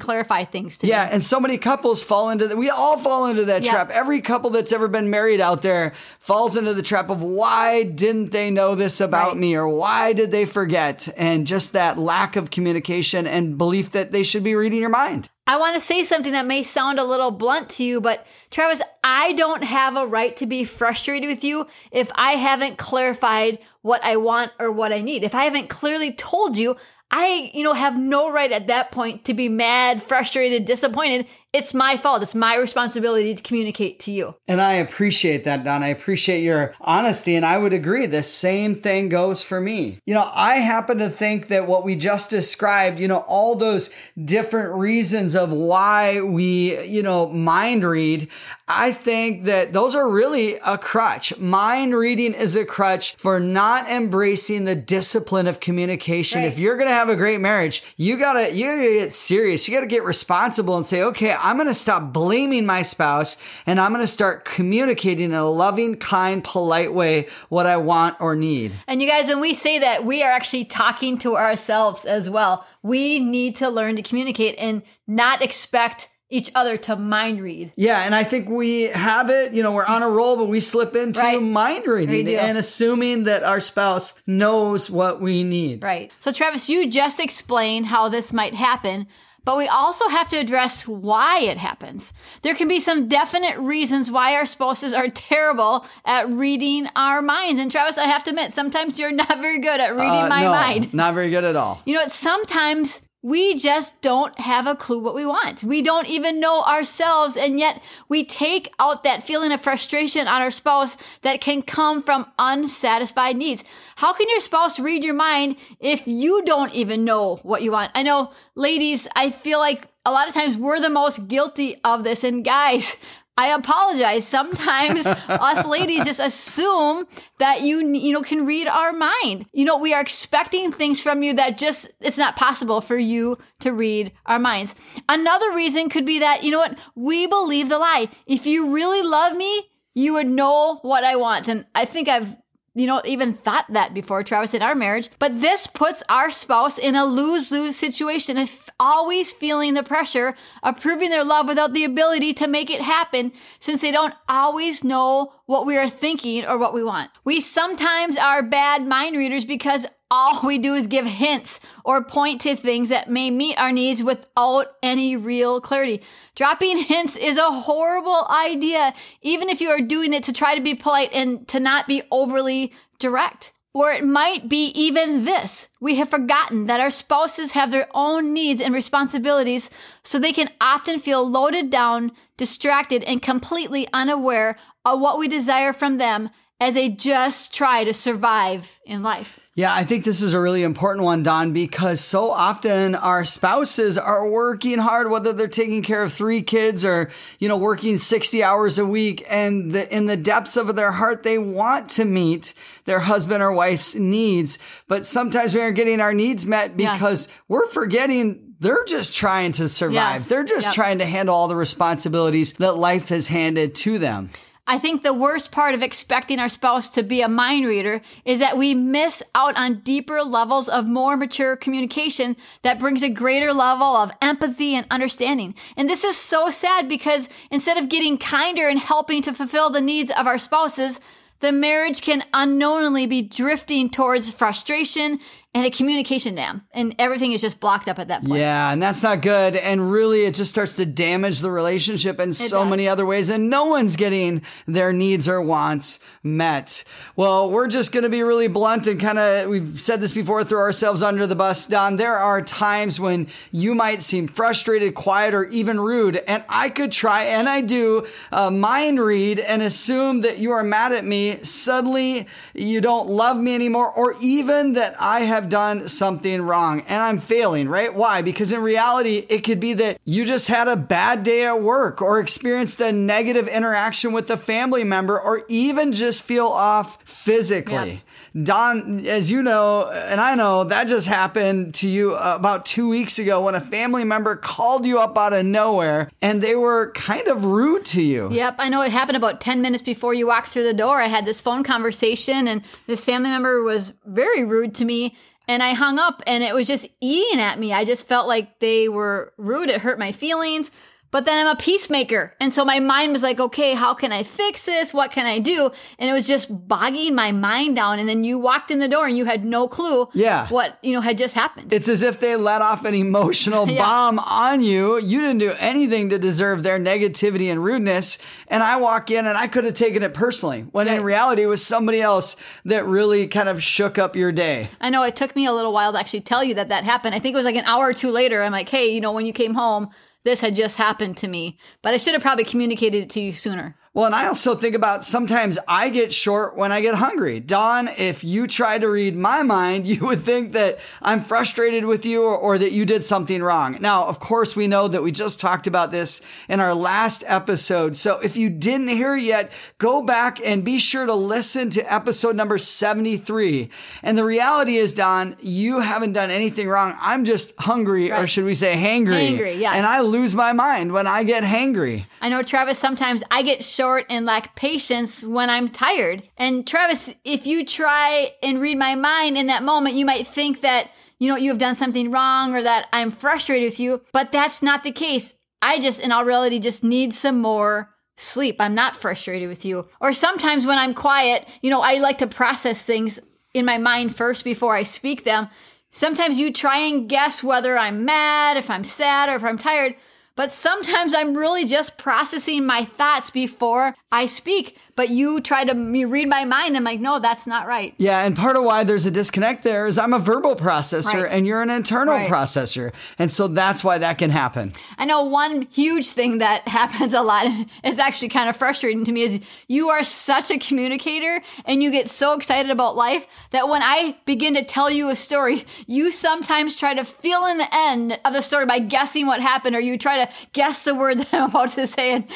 clarify 0.00 0.44
things 0.44 0.76
to 0.78 0.86
Yeah, 0.86 1.04
me. 1.06 1.10
and 1.12 1.22
so 1.24 1.38
many 1.40 1.56
couples 1.58 2.02
fall 2.02 2.28
into 2.30 2.48
that. 2.48 2.56
We 2.56 2.68
all 2.70 2.98
fall 2.98 3.26
into 3.26 3.44
that 3.46 3.64
Yeah. 3.64 3.70
trap. 3.72 3.90
Every 3.90 4.20
couple 4.20 4.50
that's 4.50 4.72
ever 4.72 4.88
been 4.88 5.08
married 5.10 5.40
out 5.40 5.62
there 5.62 5.92
falls 6.18 6.56
into 6.56 6.74
the 6.74 6.82
trap 6.82 7.08
of 7.10 7.22
why 7.22 7.82
didn't 7.84 8.30
they 8.32 8.50
know 8.50 8.74
this 8.74 9.00
about 9.00 9.28
Right. 9.28 9.36
me 9.38 9.54
or 9.54 9.68
why 9.68 10.12
did 10.12 10.30
they 10.30 10.44
forget? 10.46 11.08
And 11.16 11.46
just 11.46 11.72
that 11.72 11.98
lack 11.98 12.36
of 12.36 12.50
communication 12.50 13.26
and 13.26 13.56
belief 13.56 13.90
that 13.92 14.12
they 14.12 14.22
should 14.22 14.42
be 14.44 14.54
reading 14.54 14.80
your 14.80 14.90
mind. 14.90 15.28
I 15.46 15.58
want 15.58 15.74
to 15.74 15.80
say 15.80 16.02
something 16.04 16.32
that 16.32 16.46
may 16.46 16.62
sound 16.62 16.98
a 16.98 17.04
little 17.04 17.30
blunt 17.30 17.68
to 17.70 17.84
you, 17.84 18.00
but 18.00 18.26
Travis, 18.50 18.80
I 19.02 19.32
don't 19.34 19.62
have 19.62 19.96
a 19.96 20.06
right 20.06 20.34
to 20.38 20.46
be 20.46 20.64
frustrated 20.64 21.28
with 21.28 21.44
you 21.44 21.66
if 21.90 22.10
I 22.14 22.32
haven't 22.32 22.78
clarified 22.78 23.58
what 23.82 24.02
I 24.02 24.16
want 24.16 24.52
or 24.58 24.72
what 24.72 24.92
I 24.92 25.02
need. 25.02 25.22
If 25.22 25.34
I 25.34 25.44
haven't 25.44 25.68
clearly 25.68 26.12
told 26.12 26.56
you, 26.56 26.76
I, 27.10 27.50
you 27.52 27.62
know, 27.62 27.74
have 27.74 27.98
no 27.98 28.32
right 28.32 28.50
at 28.50 28.68
that 28.68 28.90
point 28.90 29.26
to 29.26 29.34
be 29.34 29.50
mad, 29.50 30.02
frustrated, 30.02 30.64
disappointed. 30.64 31.26
It's 31.54 31.72
my 31.72 31.96
fault. 31.96 32.20
It's 32.20 32.34
my 32.34 32.56
responsibility 32.56 33.32
to 33.32 33.40
communicate 33.40 34.00
to 34.00 34.10
you. 34.10 34.34
And 34.48 34.60
I 34.60 34.72
appreciate 34.72 35.44
that, 35.44 35.62
Dawn. 35.62 35.84
I 35.84 35.88
appreciate 35.88 36.42
your 36.42 36.74
honesty. 36.80 37.36
And 37.36 37.46
I 37.46 37.58
would 37.58 37.72
agree. 37.72 38.06
The 38.06 38.24
same 38.24 38.80
thing 38.80 39.08
goes 39.08 39.44
for 39.44 39.60
me. 39.60 40.00
You 40.04 40.14
know, 40.14 40.28
I 40.34 40.56
happen 40.56 40.98
to 40.98 41.08
think 41.08 41.46
that 41.48 41.68
what 41.68 41.84
we 41.84 41.94
just 41.94 42.28
described, 42.28 42.98
you 42.98 43.06
know, 43.06 43.24
all 43.28 43.54
those 43.54 43.90
different 44.24 44.74
reasons 44.74 45.36
of 45.36 45.52
why 45.52 46.20
we, 46.20 46.82
you 46.82 47.04
know, 47.04 47.28
mind 47.28 47.84
read, 47.84 48.26
I 48.66 48.90
think 48.90 49.44
that 49.44 49.72
those 49.72 49.94
are 49.94 50.10
really 50.10 50.56
a 50.56 50.76
crutch. 50.76 51.38
Mind 51.38 51.94
reading 51.94 52.34
is 52.34 52.56
a 52.56 52.64
crutch 52.64 53.14
for 53.14 53.38
not 53.38 53.88
embracing 53.88 54.64
the 54.64 54.74
discipline 54.74 55.46
of 55.46 55.60
communication. 55.60 56.42
Right. 56.42 56.48
If 56.48 56.58
you're 56.58 56.76
going 56.76 56.88
to 56.88 56.94
have 56.94 57.10
a 57.10 57.16
great 57.16 57.40
marriage, 57.40 57.94
you 57.96 58.18
gotta, 58.18 58.52
you 58.52 58.66
gotta 58.66 58.82
get 58.82 59.12
serious. 59.12 59.68
You 59.68 59.74
gotta 59.76 59.86
get 59.86 60.02
responsible 60.02 60.76
and 60.76 60.84
say, 60.84 61.00
okay, 61.02 61.32
I'm 61.44 61.56
going 61.56 61.68
to 61.68 61.74
stop 61.74 62.12
blaming 62.12 62.64
my 62.66 62.82
spouse 62.82 63.36
and 63.66 63.78
I'm 63.78 63.92
going 63.92 64.02
to 64.02 64.06
start 64.06 64.44
communicating 64.44 65.26
in 65.26 65.34
a 65.34 65.48
loving, 65.48 65.96
kind, 65.96 66.42
polite 66.42 66.92
way 66.94 67.28
what 67.50 67.66
I 67.66 67.76
want 67.76 68.20
or 68.20 68.34
need. 68.34 68.72
And 68.86 69.02
you 69.02 69.08
guys, 69.08 69.28
when 69.28 69.40
we 69.40 69.54
say 69.54 69.78
that, 69.78 70.04
we 70.04 70.22
are 70.22 70.30
actually 70.30 70.64
talking 70.64 71.18
to 71.18 71.36
ourselves 71.36 72.04
as 72.04 72.28
well. 72.30 72.66
We 72.82 73.20
need 73.20 73.56
to 73.56 73.68
learn 73.68 73.96
to 73.96 74.02
communicate 74.02 74.56
and 74.58 74.82
not 75.06 75.42
expect 75.42 76.08
each 76.30 76.50
other 76.54 76.76
to 76.78 76.96
mind 76.96 77.40
read. 77.40 77.72
Yeah, 77.76 78.00
and 78.00 78.14
I 78.14 78.24
think 78.24 78.48
we 78.48 78.84
have 78.84 79.30
it, 79.30 79.52
you 79.52 79.62
know, 79.62 79.72
we're 79.72 79.84
on 79.84 80.02
a 80.02 80.08
roll, 80.08 80.36
but 80.36 80.46
we 80.46 80.58
slip 80.58 80.96
into 80.96 81.20
Right. 81.20 81.40
mind 81.40 81.86
reading 81.86 82.34
and 82.36 82.58
assuming 82.58 83.24
that 83.24 83.44
our 83.44 83.60
spouse 83.60 84.14
knows 84.26 84.90
what 84.90 85.20
we 85.20 85.44
need. 85.44 85.82
Right. 85.82 86.10
So, 86.20 86.32
Travis, 86.32 86.68
you 86.68 86.90
just 86.90 87.20
explained 87.20 87.86
how 87.86 88.08
this 88.08 88.32
might 88.32 88.54
happen, 88.54 89.06
but 89.44 89.56
we 89.56 89.66
also 89.68 90.08
have 90.08 90.28
to 90.30 90.36
address 90.38 90.86
why 90.88 91.40
it 91.40 91.58
happens. 91.58 92.12
There 92.42 92.54
can 92.54 92.68
be 92.68 92.80
some 92.80 93.08
definite 93.08 93.58
reasons 93.58 94.10
why 94.10 94.34
our 94.34 94.46
spouses 94.46 94.92
are 94.92 95.08
terrible 95.30 95.84
at 96.04 96.28
reading 96.30 96.88
our 96.96 97.20
minds. 97.22 97.60
And, 97.60 97.70
Travis, 97.70 97.98
I 97.98 98.04
have 98.06 98.24
to 98.24 98.30
admit, 98.30 98.54
sometimes 98.54 98.98
you're 98.98 99.12
not 99.12 99.38
very 99.40 99.58
good 99.60 99.80
at 99.80 99.94
reading 99.94 100.24
Uh, 100.24 100.28
my 100.28 100.42
no, 100.42 100.50
mind. 100.50 100.94
Not 100.94 101.14
very 101.14 101.30
good 101.30 101.44
at 101.44 101.56
all. 101.56 101.80
You 101.84 101.94
know 101.94 102.00
what? 102.00 102.12
Sometimes 102.12 103.00
we 103.24 103.54
just 103.54 104.02
don't 104.02 104.38
have 104.38 104.66
a 104.66 104.76
clue 104.76 105.02
what 105.02 105.14
we 105.14 105.24
want. 105.24 105.64
We 105.64 105.80
don't 105.80 106.06
even 106.06 106.40
know 106.40 106.62
ourselves. 106.62 107.38
And 107.38 107.58
yet 107.58 107.82
we 108.06 108.22
take 108.22 108.70
out 108.78 109.02
that 109.04 109.22
feeling 109.22 109.50
of 109.50 109.62
frustration 109.62 110.28
on 110.28 110.42
our 110.42 110.50
spouse 110.50 110.98
that 111.22 111.40
can 111.40 111.62
come 111.62 112.02
from 112.02 112.26
unsatisfied 112.38 113.38
needs. 113.38 113.64
How 113.96 114.12
can 114.12 114.28
your 114.28 114.40
spouse 114.40 114.78
read 114.78 115.02
your 115.02 115.14
mind 115.14 115.56
if 115.80 116.06
you 116.06 116.44
don't 116.44 116.74
even 116.74 117.02
know 117.02 117.36
what 117.36 117.62
you 117.62 117.72
want? 117.72 117.92
I 117.94 118.02
know, 118.02 118.30
ladies, 118.56 119.08
I 119.16 119.30
feel 119.30 119.58
like 119.58 119.88
a 120.04 120.12
lot 120.12 120.28
of 120.28 120.34
times 120.34 120.58
we're 120.58 120.80
the 120.80 120.90
most 120.90 121.26
guilty 121.26 121.80
of 121.82 122.04
this. 122.04 122.24
And 122.24 122.44
guys, 122.44 122.98
I 123.36 123.48
apologize. 123.48 124.26
Sometimes 124.26 125.06
us 125.28 125.66
ladies 125.66 126.04
just 126.04 126.20
assume 126.20 127.06
that 127.38 127.62
you 127.62 127.86
you 127.94 128.12
know 128.12 128.22
can 128.22 128.46
read 128.46 128.68
our 128.68 128.92
mind. 128.92 129.46
You 129.52 129.64
know, 129.64 129.76
we 129.76 129.92
are 129.92 130.00
expecting 130.00 130.70
things 130.70 131.00
from 131.00 131.22
you 131.22 131.34
that 131.34 131.58
just 131.58 131.90
it's 132.00 132.18
not 132.18 132.36
possible 132.36 132.80
for 132.80 132.96
you 132.96 133.38
to 133.60 133.72
read 133.72 134.12
our 134.26 134.38
minds. 134.38 134.74
Another 135.08 135.52
reason 135.52 135.88
could 135.88 136.06
be 136.06 136.18
that 136.20 136.44
you 136.44 136.50
know 136.50 136.58
what? 136.58 136.78
We 136.94 137.26
believe 137.26 137.68
the 137.68 137.78
lie. 137.78 138.08
If 138.26 138.46
you 138.46 138.70
really 138.70 139.02
love 139.02 139.36
me, 139.36 139.68
you 139.94 140.14
would 140.14 140.28
know 140.28 140.78
what 140.82 141.04
I 141.04 141.16
want. 141.16 141.48
And 141.48 141.66
I 141.74 141.84
think 141.84 142.08
I've 142.08 142.36
you 142.74 142.86
know, 142.86 143.00
even 143.04 143.34
thought 143.34 143.66
that 143.68 143.94
before, 143.94 144.22
Travis, 144.22 144.54
in 144.54 144.62
our 144.62 144.74
marriage. 144.74 145.08
But 145.18 145.40
this 145.40 145.66
puts 145.66 146.02
our 146.08 146.30
spouse 146.30 146.76
in 146.76 146.96
a 146.96 147.04
lose 147.04 147.50
lose 147.50 147.76
situation 147.76 148.36
of 148.36 148.50
always 148.80 149.32
feeling 149.32 149.74
the 149.74 149.82
pressure 149.82 150.34
of 150.62 150.80
proving 150.80 151.10
their 151.10 151.24
love 151.24 151.46
without 151.46 151.72
the 151.72 151.84
ability 151.84 152.34
to 152.34 152.48
make 152.48 152.70
it 152.70 152.80
happen 152.80 153.32
since 153.60 153.80
they 153.80 153.92
don't 153.92 154.14
always 154.28 154.82
know 154.82 155.32
what 155.46 155.66
we 155.66 155.76
are 155.76 155.88
thinking 155.88 156.44
or 156.44 156.58
what 156.58 156.74
we 156.74 156.82
want. 156.82 157.10
We 157.24 157.40
sometimes 157.40 158.16
are 158.16 158.42
bad 158.42 158.86
mind 158.86 159.16
readers 159.16 159.44
because 159.44 159.86
all 160.14 160.40
we 160.44 160.58
do 160.58 160.74
is 160.74 160.86
give 160.86 161.06
hints 161.06 161.58
or 161.84 162.04
point 162.04 162.40
to 162.42 162.54
things 162.54 162.88
that 162.88 163.10
may 163.10 163.32
meet 163.32 163.58
our 163.58 163.72
needs 163.72 164.00
without 164.00 164.68
any 164.80 165.16
real 165.16 165.60
clarity. 165.60 166.00
Dropping 166.36 166.78
hints 166.78 167.16
is 167.16 167.36
a 167.36 167.50
horrible 167.50 168.24
idea, 168.30 168.94
even 169.22 169.48
if 169.48 169.60
you 169.60 169.70
are 169.70 169.80
doing 169.80 170.12
it 170.12 170.22
to 170.22 170.32
try 170.32 170.54
to 170.54 170.60
be 170.60 170.76
polite 170.76 171.10
and 171.12 171.48
to 171.48 171.58
not 171.58 171.88
be 171.88 172.04
overly 172.12 172.72
direct. 173.00 173.52
Or 173.74 173.90
it 173.90 174.04
might 174.04 174.48
be 174.48 174.66
even 174.68 175.24
this. 175.24 175.66
We 175.80 175.96
have 175.96 176.10
forgotten 176.10 176.66
that 176.68 176.78
our 176.78 176.90
spouses 176.90 177.52
have 177.52 177.72
their 177.72 177.88
own 177.92 178.32
needs 178.32 178.62
and 178.62 178.72
responsibilities, 178.72 179.68
so 180.04 180.20
they 180.20 180.32
can 180.32 180.48
often 180.60 181.00
feel 181.00 181.28
loaded 181.28 181.70
down, 181.70 182.12
distracted, 182.36 183.02
and 183.02 183.20
completely 183.20 183.88
unaware 183.92 184.56
of 184.84 185.00
what 185.00 185.18
we 185.18 185.26
desire 185.26 185.72
from 185.72 185.98
them 185.98 186.30
as 186.60 186.74
they 186.74 186.88
just 186.88 187.52
try 187.52 187.84
to 187.84 187.92
survive 187.92 188.80
in 188.86 189.02
life. 189.02 189.40
Yeah, 189.56 189.72
I 189.72 189.84
think 189.84 190.04
this 190.04 190.20
is 190.20 190.34
a 190.34 190.40
really 190.40 190.64
important 190.64 191.04
one, 191.04 191.22
Dawn, 191.22 191.52
because 191.52 192.00
so 192.00 192.30
often 192.32 192.96
our 192.96 193.24
spouses 193.24 193.96
are 193.96 194.28
working 194.28 194.78
hard, 194.78 195.10
whether 195.10 195.32
they're 195.32 195.46
taking 195.46 195.82
care 195.82 196.02
of 196.02 196.12
three 196.12 196.42
kids 196.42 196.84
or, 196.84 197.10
you 197.38 197.48
know, 197.48 197.56
working 197.56 197.96
60 197.96 198.42
hours 198.42 198.78
a 198.80 198.86
week. 198.86 199.24
And 199.30 199.70
the, 199.70 199.94
in 199.94 200.06
the 200.06 200.16
depths 200.16 200.56
of 200.56 200.74
their 200.74 200.90
heart, 200.92 201.22
they 201.22 201.38
want 201.38 201.88
to 201.90 202.04
meet 202.04 202.52
their 202.84 203.00
husband 203.00 203.42
or 203.44 203.52
wife's 203.52 203.94
needs. 203.94 204.58
But 204.88 205.06
sometimes 205.06 205.54
we 205.54 205.60
aren't 205.60 205.76
getting 205.76 206.00
our 206.00 206.14
needs 206.14 206.46
met 206.46 206.72
Yeah. 206.78 206.94
because 206.94 207.28
we're 207.46 207.68
forgetting 207.68 208.40
they're 208.58 208.84
just 208.86 209.14
trying 209.14 209.52
to 209.52 209.68
survive. 209.68 210.20
Yes. 210.22 210.28
They're 210.28 210.44
just 210.44 210.66
Yep. 210.68 210.74
trying 210.74 210.98
to 210.98 211.04
handle 211.04 211.34
all 211.34 211.48
the 211.48 211.56
responsibilities 211.56 212.54
that 212.54 212.76
life 212.76 213.10
has 213.10 213.28
handed 213.28 213.74
to 213.76 213.98
them. 213.98 214.30
I 214.66 214.78
think 214.78 215.02
the 215.02 215.12
worst 215.12 215.52
part 215.52 215.74
of 215.74 215.82
expecting 215.82 216.38
our 216.38 216.48
spouse 216.48 216.88
to 216.90 217.02
be 217.02 217.20
a 217.20 217.28
mind 217.28 217.66
reader 217.66 218.00
is 218.24 218.38
that 218.38 218.56
we 218.56 218.72
miss 218.72 219.22
out 219.34 219.58
on 219.58 219.80
deeper 219.80 220.22
levels 220.22 220.70
of 220.70 220.86
more 220.86 221.18
mature 221.18 221.54
communication 221.54 222.34
that 222.62 222.78
brings 222.78 223.02
a 223.02 223.10
greater 223.10 223.52
level 223.52 223.94
of 223.94 224.12
empathy 224.22 224.74
and 224.74 224.86
understanding. 224.90 225.54
And 225.76 225.88
this 225.88 226.02
is 226.02 226.16
so 226.16 226.48
sad 226.48 226.88
because 226.88 227.28
instead 227.50 227.76
of 227.76 227.90
getting 227.90 228.16
kinder 228.16 228.66
and 228.66 228.78
helping 228.78 229.20
to 229.22 229.34
fulfill 229.34 229.68
the 229.68 229.82
needs 229.82 230.10
of 230.10 230.26
our 230.26 230.38
spouses, 230.38 230.98
the 231.40 231.52
marriage 231.52 232.00
can 232.00 232.24
unknowingly 232.32 233.06
be 233.06 233.20
drifting 233.20 233.90
towards 233.90 234.30
frustration 234.30 235.20
and 235.54 235.64
a 235.64 235.70
communication 235.70 236.34
dam. 236.34 236.62
And 236.72 236.96
everything 236.98 237.32
is 237.32 237.40
just 237.40 237.60
blocked 237.60 237.88
up 237.88 237.98
at 237.98 238.08
that 238.08 238.24
point. 238.24 238.40
Yeah, 238.40 238.72
and 238.72 238.82
that's 238.82 239.02
not 239.02 239.22
good. 239.22 239.54
And 239.54 239.90
really, 239.90 240.24
it 240.24 240.34
just 240.34 240.50
starts 240.50 240.74
to 240.76 240.84
damage 240.84 241.38
the 241.38 241.50
relationship 241.50 242.18
in 242.18 242.34
so 242.34 242.62
does. 242.62 242.70
many 242.70 242.88
other 242.88 243.06
ways. 243.06 243.30
And 243.30 243.48
no 243.48 243.66
one's 243.66 243.94
getting 243.94 244.42
their 244.66 244.92
needs 244.92 245.28
or 245.28 245.40
wants 245.40 246.00
met. 246.24 246.82
Well, 247.14 247.50
we're 247.50 247.68
just 247.68 247.92
going 247.92 248.02
to 248.02 248.10
be 248.10 248.22
really 248.22 248.48
blunt 248.48 248.86
and 248.86 248.98
kind 248.98 249.18
of, 249.18 249.48
we've 249.48 249.80
said 249.80 250.00
this 250.00 250.12
before, 250.12 250.42
throw 250.42 250.60
ourselves 250.60 251.02
under 251.02 251.26
the 251.26 251.36
bus. 251.36 251.66
Dawn, 251.66 251.96
there 251.96 252.16
are 252.16 252.42
times 252.42 252.98
when 252.98 253.28
you 253.52 253.74
might 253.74 254.02
seem 254.02 254.26
frustrated, 254.26 254.94
quiet, 254.94 255.34
or 255.34 255.44
even 255.46 255.78
rude. 255.78 256.16
And 256.26 256.44
I 256.48 256.68
could 256.68 256.90
try, 256.90 257.24
and 257.24 257.48
I 257.48 257.60
do, 257.60 258.06
uh, 258.32 258.50
mind 258.50 258.98
read 258.98 259.38
and 259.38 259.62
assume 259.62 260.22
that 260.22 260.38
you 260.38 260.50
are 260.50 260.64
mad 260.64 260.92
at 260.92 261.04
me. 261.04 261.42
Suddenly, 261.44 262.26
you 262.54 262.80
don't 262.80 263.08
love 263.08 263.36
me 263.36 263.54
anymore, 263.54 263.92
or 263.96 264.16
even 264.20 264.72
that 264.72 264.96
I 265.00 265.20
have 265.20 265.43
done 265.48 265.88
something 265.88 266.42
wrong 266.42 266.80
and 266.82 267.02
I'm 267.02 267.18
failing, 267.18 267.68
right? 267.68 267.94
Why? 267.94 268.22
Because 268.22 268.52
in 268.52 268.62
reality, 268.62 269.26
it 269.28 269.40
could 269.40 269.60
be 269.60 269.74
that 269.74 270.00
you 270.04 270.24
just 270.24 270.48
had 270.48 270.68
a 270.68 270.76
bad 270.76 271.22
day 271.22 271.44
at 271.44 271.62
work 271.62 272.02
or 272.02 272.20
experienced 272.20 272.80
a 272.80 272.92
negative 272.92 273.48
interaction 273.48 274.12
with 274.12 274.30
a 274.30 274.36
family 274.36 274.84
member 274.84 275.18
or 275.18 275.44
even 275.48 275.92
just 275.92 276.22
feel 276.22 276.46
off 276.46 277.02
physically. 277.04 278.02
Dawn, 278.42 279.06
as 279.06 279.30
you 279.30 279.42
know, 279.44 279.86
and 279.88 280.20
I 280.20 280.34
know, 280.34 280.64
that 280.64 280.88
just 280.88 281.06
happened 281.06 281.74
to 281.76 281.88
you 281.88 282.14
uh, 282.14 282.34
about 282.36 282.66
two 282.66 282.88
weeks 282.88 283.18
ago 283.20 283.44
when 283.44 283.54
a 283.54 283.60
family 283.60 284.02
member 284.02 284.34
called 284.34 284.86
you 284.86 284.98
up 284.98 285.16
out 285.16 285.32
of 285.32 285.46
nowhere 285.46 286.10
and 286.20 286.42
they 286.42 286.56
were 286.56 286.90
kind 286.92 287.28
of 287.28 287.44
rude 287.44 287.84
to 287.86 288.02
you. 288.02 288.28
Yep, 288.32 288.56
I 288.58 288.68
know 288.68 288.82
it 288.82 288.90
happened 288.90 289.16
about 289.16 289.40
10 289.40 289.62
minutes 289.62 289.84
before 289.84 290.14
you 290.14 290.26
walked 290.26 290.48
through 290.48 290.64
the 290.64 290.74
door. 290.74 291.00
I 291.00 291.06
had 291.06 291.26
this 291.26 291.40
phone 291.40 291.62
conversation, 291.62 292.48
and 292.48 292.62
this 292.86 293.04
family 293.04 293.30
member 293.30 293.62
was 293.62 293.92
very 294.04 294.44
rude 294.44 294.74
to 294.76 294.84
me. 294.84 295.16
And 295.46 295.62
I 295.62 295.74
hung 295.74 295.98
up 295.98 296.22
and 296.26 296.42
it 296.42 296.54
was 296.54 296.66
just 296.66 296.88
eating 297.00 297.40
at 297.40 297.58
me. 297.58 297.72
I 297.72 297.84
just 297.84 298.06
felt 298.06 298.26
like 298.26 298.60
they 298.60 298.88
were 298.88 299.32
rude. 299.36 299.68
It 299.68 299.82
hurt 299.82 299.98
my 299.98 300.12
feelings. 300.12 300.70
But 301.14 301.26
then 301.26 301.46
I'm 301.46 301.46
a 301.46 301.56
peacemaker. 301.56 302.34
And 302.40 302.52
so 302.52 302.64
my 302.64 302.80
mind 302.80 303.12
was 303.12 303.22
like, 303.22 303.38
okay, 303.38 303.74
how 303.74 303.94
can 303.94 304.10
I 304.10 304.24
fix 304.24 304.66
this? 304.66 304.92
What 304.92 305.12
can 305.12 305.26
I 305.26 305.38
do? 305.38 305.70
And 305.96 306.10
it 306.10 306.12
was 306.12 306.26
just 306.26 306.48
bogging 306.66 307.14
my 307.14 307.30
mind 307.30 307.76
down. 307.76 308.00
And 308.00 308.08
then 308.08 308.24
you 308.24 308.36
walked 308.36 308.72
in 308.72 308.80
the 308.80 308.88
door 308.88 309.06
and 309.06 309.16
you 309.16 309.24
had 309.24 309.44
no 309.44 309.68
clue 309.68 310.08
yeah. 310.12 310.48
what, 310.48 310.76
you 310.82 310.92
know, 310.92 311.00
had 311.00 311.16
just 311.16 311.36
happened. 311.36 311.72
It's 311.72 311.88
as 311.88 312.02
if 312.02 312.18
they 312.18 312.34
let 312.34 312.62
off 312.62 312.84
an 312.84 312.94
emotional 312.94 313.68
yeah. 313.70 313.80
bomb 313.80 314.18
on 314.18 314.60
you. 314.60 314.98
You 314.98 315.20
didn't 315.20 315.38
do 315.38 315.52
anything 315.60 316.10
to 316.10 316.18
deserve 316.18 316.64
their 316.64 316.80
negativity 316.80 317.48
and 317.48 317.62
rudeness. 317.62 318.18
And 318.48 318.64
I 318.64 318.74
walk 318.78 319.12
in 319.12 319.24
and 319.24 319.38
I 319.38 319.46
could 319.46 319.62
have 319.62 319.74
taken 319.74 320.02
it 320.02 320.14
personally 320.14 320.62
when 320.72 320.88
right. 320.88 320.98
in 320.98 321.04
reality 321.04 321.42
it 321.42 321.46
was 321.46 321.64
somebody 321.64 322.02
else 322.02 322.34
that 322.64 322.86
really 322.86 323.28
kind 323.28 323.48
of 323.48 323.62
shook 323.62 323.98
up 323.98 324.16
your 324.16 324.32
day. 324.32 324.68
I 324.80 324.90
know 324.90 325.04
it 325.04 325.14
took 325.14 325.36
me 325.36 325.46
a 325.46 325.52
little 325.52 325.72
while 325.72 325.92
to 325.92 326.00
actually 326.00 326.22
tell 326.22 326.42
you 326.42 326.54
that 326.54 326.70
that 326.70 326.82
happened. 326.82 327.14
I 327.14 327.20
think 327.20 327.34
it 327.34 327.36
was 327.36 327.46
like 327.46 327.54
an 327.54 327.66
hour 327.66 327.86
or 327.86 327.94
two 327.94 328.10
later. 328.10 328.42
I'm 328.42 328.50
like, 328.50 328.68
hey, 328.68 328.92
you 328.92 329.00
know, 329.00 329.12
when 329.12 329.26
you 329.26 329.32
came 329.32 329.54
home, 329.54 329.90
this 330.24 330.40
had 330.40 330.54
just 330.54 330.76
happened 330.76 331.16
to 331.18 331.28
me, 331.28 331.58
but 331.82 331.94
I 331.94 331.98
should 331.98 332.14
have 332.14 332.22
probably 332.22 332.44
communicated 332.44 333.04
it 333.04 333.10
to 333.10 333.20
you 333.20 333.32
sooner. 333.32 333.76
Well, 333.94 334.06
and 334.06 334.14
I 334.16 334.26
also 334.26 334.56
think 334.56 334.74
about 334.74 335.04
sometimes 335.04 335.56
I 335.68 335.88
get 335.88 336.12
short 336.12 336.56
when 336.56 336.72
I 336.72 336.80
get 336.80 336.96
hungry. 336.96 337.38
Dawn, 337.38 337.86
if 337.86 338.24
you 338.24 338.48
try 338.48 338.76
to 338.76 338.88
read 338.88 339.14
my 339.14 339.44
mind, 339.44 339.86
you 339.94 340.04
would 340.04 340.24
think 340.24 340.50
that 340.52 340.80
I'm 341.00 341.20
frustrated 341.20 341.84
with 341.84 342.04
you 342.04 342.24
or, 342.24 342.36
or, 342.36 342.58
that 342.58 342.72
you 342.72 342.84
did 342.86 343.04
something 343.04 343.40
wrong. 343.40 343.78
Now, 343.80 344.06
of 344.06 344.18
course, 344.18 344.56
we 344.56 344.66
know 344.66 344.88
that 344.88 345.04
we 345.04 345.12
just 345.12 345.38
talked 345.38 345.68
about 345.68 345.92
this 345.92 346.22
in 346.48 346.58
our 346.58 346.74
last 346.74 347.22
episode. 347.28 347.96
So 347.96 348.18
if 348.18 348.36
you 348.36 348.50
didn't 348.50 348.88
hear 348.88 349.16
it 349.16 349.22
yet, 349.22 349.52
go 349.78 350.02
back 350.02 350.44
and 350.44 350.64
be 350.64 350.80
sure 350.80 351.06
to 351.06 351.14
listen 351.14 351.70
to 351.70 351.92
episode 351.92 352.34
number 352.34 352.58
73. 352.58 353.70
And 354.02 354.18
the 354.18 354.24
reality 354.24 354.74
is, 354.74 354.92
Dawn, 354.92 355.36
you 355.40 355.78
haven't 355.78 356.14
done 356.14 356.30
anything 356.30 356.66
wrong. 356.66 356.96
I'm 357.00 357.24
just 357.24 357.54
hungry, 357.60 358.10
right. 358.10 358.24
or 358.24 358.26
should 358.26 358.44
we 358.44 358.54
say 358.54 358.74
hangry? 358.74 359.38
Hangry, 359.38 359.60
yes. 359.60 359.76
And 359.76 359.86
I 359.86 360.00
lose 360.00 360.34
my 360.34 360.52
mind 360.52 360.92
when 360.92 361.06
I 361.06 361.22
get 361.22 361.44
hangry. 361.44 362.06
I 362.20 362.28
know, 362.28 362.42
Travis, 362.42 362.78
sometimes 362.78 363.22
I 363.30 363.42
get 363.42 363.62
short 363.62 363.83
short 363.84 364.06
and 364.08 364.24
lack 364.24 364.56
patience 364.56 365.22
when 365.22 365.50
I'm 365.50 365.68
tired. 365.68 366.22
And 366.38 366.66
Travis, 366.66 367.14
if 367.22 367.46
you 367.46 367.66
try 367.66 368.32
and 368.42 368.58
read 368.58 368.78
my 368.78 368.94
mind 368.94 369.36
in 369.36 369.48
that 369.48 369.62
moment, 369.62 369.94
you 369.94 370.06
might 370.06 370.26
think 370.26 370.62
that, 370.62 370.90
you 371.18 371.28
know, 371.28 371.36
you 371.36 371.50
have 371.50 371.58
done 371.58 371.74
something 371.74 372.10
wrong 372.10 372.54
or 372.54 372.62
that 372.62 372.86
I'm 372.94 373.10
frustrated 373.10 373.68
with 373.68 373.78
you, 373.78 374.00
but 374.10 374.32
that's 374.32 374.62
not 374.62 374.84
the 374.84 374.90
case. 374.90 375.34
I 375.60 375.80
just, 375.80 376.00
in 376.00 376.12
all 376.12 376.24
reality, 376.24 376.60
just 376.60 376.82
need 376.82 377.12
some 377.12 377.42
more 377.42 377.94
sleep. 378.16 378.56
I'm 378.58 378.74
not 378.74 378.96
frustrated 378.96 379.50
with 379.50 379.66
you. 379.66 379.86
Or 380.00 380.14
sometimes 380.14 380.64
when 380.64 380.78
I'm 380.78 380.94
quiet, 380.94 381.46
you 381.60 381.68
know, 381.68 381.82
I 381.82 381.98
like 381.98 382.16
to 382.18 382.26
process 382.26 382.82
things 382.82 383.20
in 383.52 383.66
my 383.66 383.76
mind 383.76 384.16
first 384.16 384.44
before 384.44 384.74
I 384.74 384.84
speak 384.84 385.24
them. 385.24 385.48
Sometimes 385.90 386.40
you 386.40 386.54
try 386.54 386.78
and 386.78 387.06
guess 387.06 387.44
whether 387.44 387.76
I'm 387.76 388.06
mad, 388.06 388.56
if 388.56 388.70
I'm 388.70 388.84
sad, 388.84 389.28
or 389.28 389.34
if 389.34 389.44
I'm 389.44 389.58
tired. 389.58 389.94
But 390.36 390.52
sometimes 390.52 391.14
I'm 391.14 391.36
really 391.36 391.64
just 391.64 391.96
processing 391.96 392.66
my 392.66 392.84
thoughts 392.84 393.30
before 393.30 393.94
I 394.14 394.26
speak. 394.26 394.78
But 394.96 395.08
you 395.08 395.40
try 395.40 395.64
to 395.64 395.74
read 395.74 396.28
my 396.28 396.44
mind. 396.44 396.76
I'm 396.76 396.84
like, 396.84 397.00
no, 397.00 397.18
that's 397.18 397.48
not 397.48 397.66
right. 397.66 397.94
Yeah. 397.98 398.22
And 398.24 398.36
part 398.36 398.54
of 398.54 398.62
why 398.62 398.84
there's 398.84 399.04
a 399.04 399.10
disconnect 399.10 399.64
there 399.64 399.88
is 399.88 399.98
I'm 399.98 400.12
a 400.12 400.20
verbal 400.20 400.54
processor 400.54 401.24
right. 401.24 401.32
and 401.32 401.48
you're 401.48 401.62
an 401.62 401.70
internal 401.70 402.14
right. 402.14 402.30
processor. 402.30 402.94
And 403.18 403.32
so 403.32 403.48
that's 403.48 403.82
why 403.82 403.98
that 403.98 404.18
can 404.18 404.30
happen. 404.30 404.72
I 404.96 405.04
know 405.04 405.24
one 405.24 405.62
huge 405.72 406.10
thing 406.10 406.38
that 406.38 406.68
happens 406.68 407.12
a 407.12 407.22
lot. 407.22 407.44
It's 407.82 407.98
actually 407.98 408.28
kind 408.28 408.48
of 408.48 408.56
frustrating 408.56 409.04
to 409.04 409.12
me 409.12 409.22
is 409.22 409.40
you 409.68 409.88
are 409.90 410.04
such 410.04 410.50
a 410.50 410.58
communicator 410.58 411.42
and 411.64 411.82
you 411.82 411.90
get 411.90 412.08
so 412.08 412.34
excited 412.34 412.70
about 412.70 412.96
life 412.96 413.26
that 413.50 413.68
when 413.68 413.82
I 413.82 414.16
begin 414.24 414.54
to 414.54 414.64
tell 414.64 414.90
you 414.90 415.10
a 415.10 415.16
story, 415.16 415.66
you 415.86 416.12
sometimes 416.12 416.76
try 416.76 416.94
to 416.94 417.04
fill 417.04 417.46
in 417.46 417.58
the 417.58 417.68
end 417.72 418.18
of 418.24 418.32
the 418.32 418.42
story 418.42 418.64
by 418.64 418.78
guessing 418.78 419.26
what 419.26 419.40
happened 419.40 419.76
or 419.76 419.80
you 419.80 419.98
try 419.98 420.24
to 420.24 420.32
guess 420.52 420.84
the 420.84 420.94
word 420.94 421.18
that 421.18 421.28
I'm 421.32 421.50
about 421.50 421.70
to 421.72 421.86
say. 421.86 422.12
And 422.12 422.26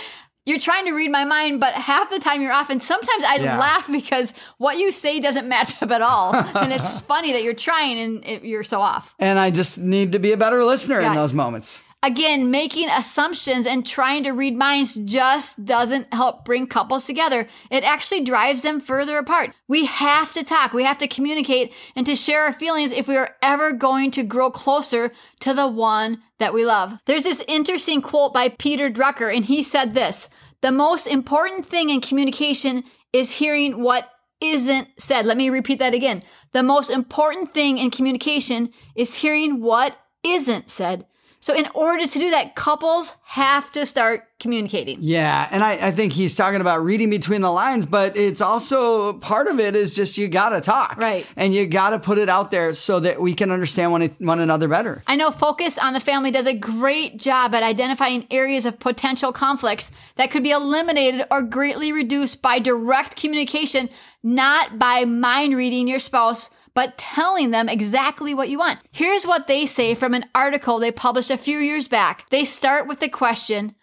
you're 0.48 0.58
trying 0.58 0.86
to 0.86 0.92
read 0.92 1.10
my 1.10 1.24
mind, 1.24 1.60
but 1.60 1.74
half 1.74 2.08
the 2.08 2.18
time 2.18 2.40
you're 2.40 2.52
off. 2.52 2.70
And 2.70 2.82
sometimes 2.82 3.22
I 3.24 3.36
yeah. 3.36 3.58
laugh 3.58 3.90
because 3.90 4.32
what 4.56 4.78
you 4.78 4.92
say 4.92 5.20
doesn't 5.20 5.46
match 5.58 5.80
up 5.82 5.90
at 5.90 6.02
all. 6.02 6.34
and 6.34 6.72
it's 6.72 7.00
funny 7.12 7.32
that 7.32 7.42
you're 7.42 7.54
trying 7.54 7.98
and 7.98 8.24
it, 8.24 8.44
you're 8.44 8.64
so 8.64 8.80
off. 8.80 9.14
And 9.18 9.38
I 9.38 9.50
just 9.50 9.78
need 9.78 10.12
to 10.12 10.18
be 10.18 10.32
a 10.32 10.36
better 10.36 10.64
listener 10.64 11.00
yeah. 11.00 11.08
in 11.08 11.14
those 11.14 11.34
moments. 11.34 11.82
Again, 12.00 12.52
making 12.52 12.88
assumptions 12.88 13.66
and 13.66 13.84
trying 13.84 14.22
to 14.22 14.30
read 14.30 14.56
minds 14.56 14.94
just 14.94 15.64
doesn't 15.64 16.14
help 16.14 16.44
bring 16.44 16.68
couples 16.68 17.04
together. 17.04 17.48
It 17.72 17.82
actually 17.82 18.22
drives 18.22 18.62
them 18.62 18.78
further 18.78 19.18
apart. 19.18 19.50
We 19.66 19.86
have 19.86 20.32
to 20.34 20.44
talk, 20.44 20.72
we 20.72 20.84
have 20.84 20.98
to 20.98 21.08
communicate 21.08 21.72
and 21.96 22.06
to 22.06 22.14
share 22.14 22.44
our 22.44 22.52
feelings 22.52 22.92
if 22.92 23.08
we 23.08 23.16
are 23.16 23.34
ever 23.42 23.72
going 23.72 24.12
to 24.12 24.22
grow 24.22 24.48
closer 24.48 25.10
to 25.40 25.52
the 25.52 25.66
one 25.66 26.22
that 26.38 26.54
we 26.54 26.64
love. 26.64 27.00
There's 27.06 27.24
this 27.24 27.44
interesting 27.48 28.00
quote 28.00 28.32
by 28.32 28.50
Peter 28.50 28.88
Drucker, 28.88 29.34
and 29.34 29.44
he 29.44 29.64
said 29.64 29.94
this 29.94 30.28
The 30.60 30.70
most 30.70 31.08
important 31.08 31.66
thing 31.66 31.90
in 31.90 32.00
communication 32.00 32.84
is 33.12 33.38
hearing 33.38 33.82
what 33.82 34.08
isn't 34.40 34.86
said. 34.98 35.26
Let 35.26 35.36
me 35.36 35.50
repeat 35.50 35.80
that 35.80 35.94
again. 35.94 36.22
The 36.52 36.62
most 36.62 36.90
important 36.90 37.52
thing 37.52 37.78
in 37.78 37.90
communication 37.90 38.70
is 38.94 39.16
hearing 39.16 39.60
what 39.60 39.98
isn't 40.22 40.70
said. 40.70 41.07
So, 41.40 41.54
in 41.54 41.68
order 41.74 42.06
to 42.06 42.18
do 42.18 42.30
that, 42.30 42.56
couples 42.56 43.14
have 43.24 43.70
to 43.72 43.86
start 43.86 44.28
communicating. 44.40 44.98
Yeah. 45.00 45.48
And 45.50 45.62
I, 45.64 45.88
I, 45.88 45.90
think 45.90 46.12
he's 46.12 46.34
talking 46.34 46.60
about 46.60 46.82
reading 46.82 47.10
between 47.10 47.40
the 47.40 47.50
lines, 47.50 47.86
but 47.86 48.16
it's 48.16 48.40
also 48.40 49.14
part 49.14 49.48
of 49.48 49.58
it 49.58 49.74
is 49.74 49.94
just 49.94 50.16
you 50.16 50.28
got 50.28 50.50
to 50.50 50.60
talk. 50.60 50.96
Right. 50.96 51.26
And 51.36 51.52
you 51.52 51.66
got 51.66 51.90
to 51.90 51.98
put 51.98 52.18
it 52.18 52.28
out 52.28 52.50
there 52.50 52.72
so 52.72 53.00
that 53.00 53.20
we 53.20 53.34
can 53.34 53.50
understand 53.50 53.92
one, 53.92 54.14
one 54.18 54.40
another 54.40 54.68
better. 54.68 55.02
I 55.06 55.16
know 55.16 55.30
Focus 55.30 55.76
on 55.78 55.92
the 55.92 56.00
Family 56.00 56.30
does 56.30 56.46
a 56.46 56.54
great 56.54 57.18
job 57.18 57.54
at 57.54 57.62
identifying 57.62 58.26
areas 58.30 58.64
of 58.64 58.78
potential 58.78 59.32
conflicts 59.32 59.90
that 60.16 60.30
could 60.30 60.42
be 60.42 60.50
eliminated 60.50 61.26
or 61.30 61.42
greatly 61.42 61.92
reduced 61.92 62.40
by 62.40 62.58
direct 62.58 63.16
communication, 63.16 63.90
not 64.22 64.78
by 64.78 65.04
mind 65.04 65.56
reading 65.56 65.88
your 65.88 65.98
spouse 65.98 66.50
but 66.78 66.96
telling 66.96 67.50
them 67.50 67.68
exactly 67.68 68.32
what 68.32 68.48
you 68.48 68.56
want. 68.56 68.78
Here's 68.92 69.26
what 69.26 69.48
they 69.48 69.66
say 69.66 69.96
from 69.96 70.14
an 70.14 70.26
article 70.32 70.78
they 70.78 70.92
published 70.92 71.28
a 71.28 71.36
few 71.36 71.58
years 71.58 71.88
back. 71.88 72.30
They 72.30 72.44
start 72.44 72.86
with 72.86 73.00
the 73.00 73.08
question, 73.08 73.74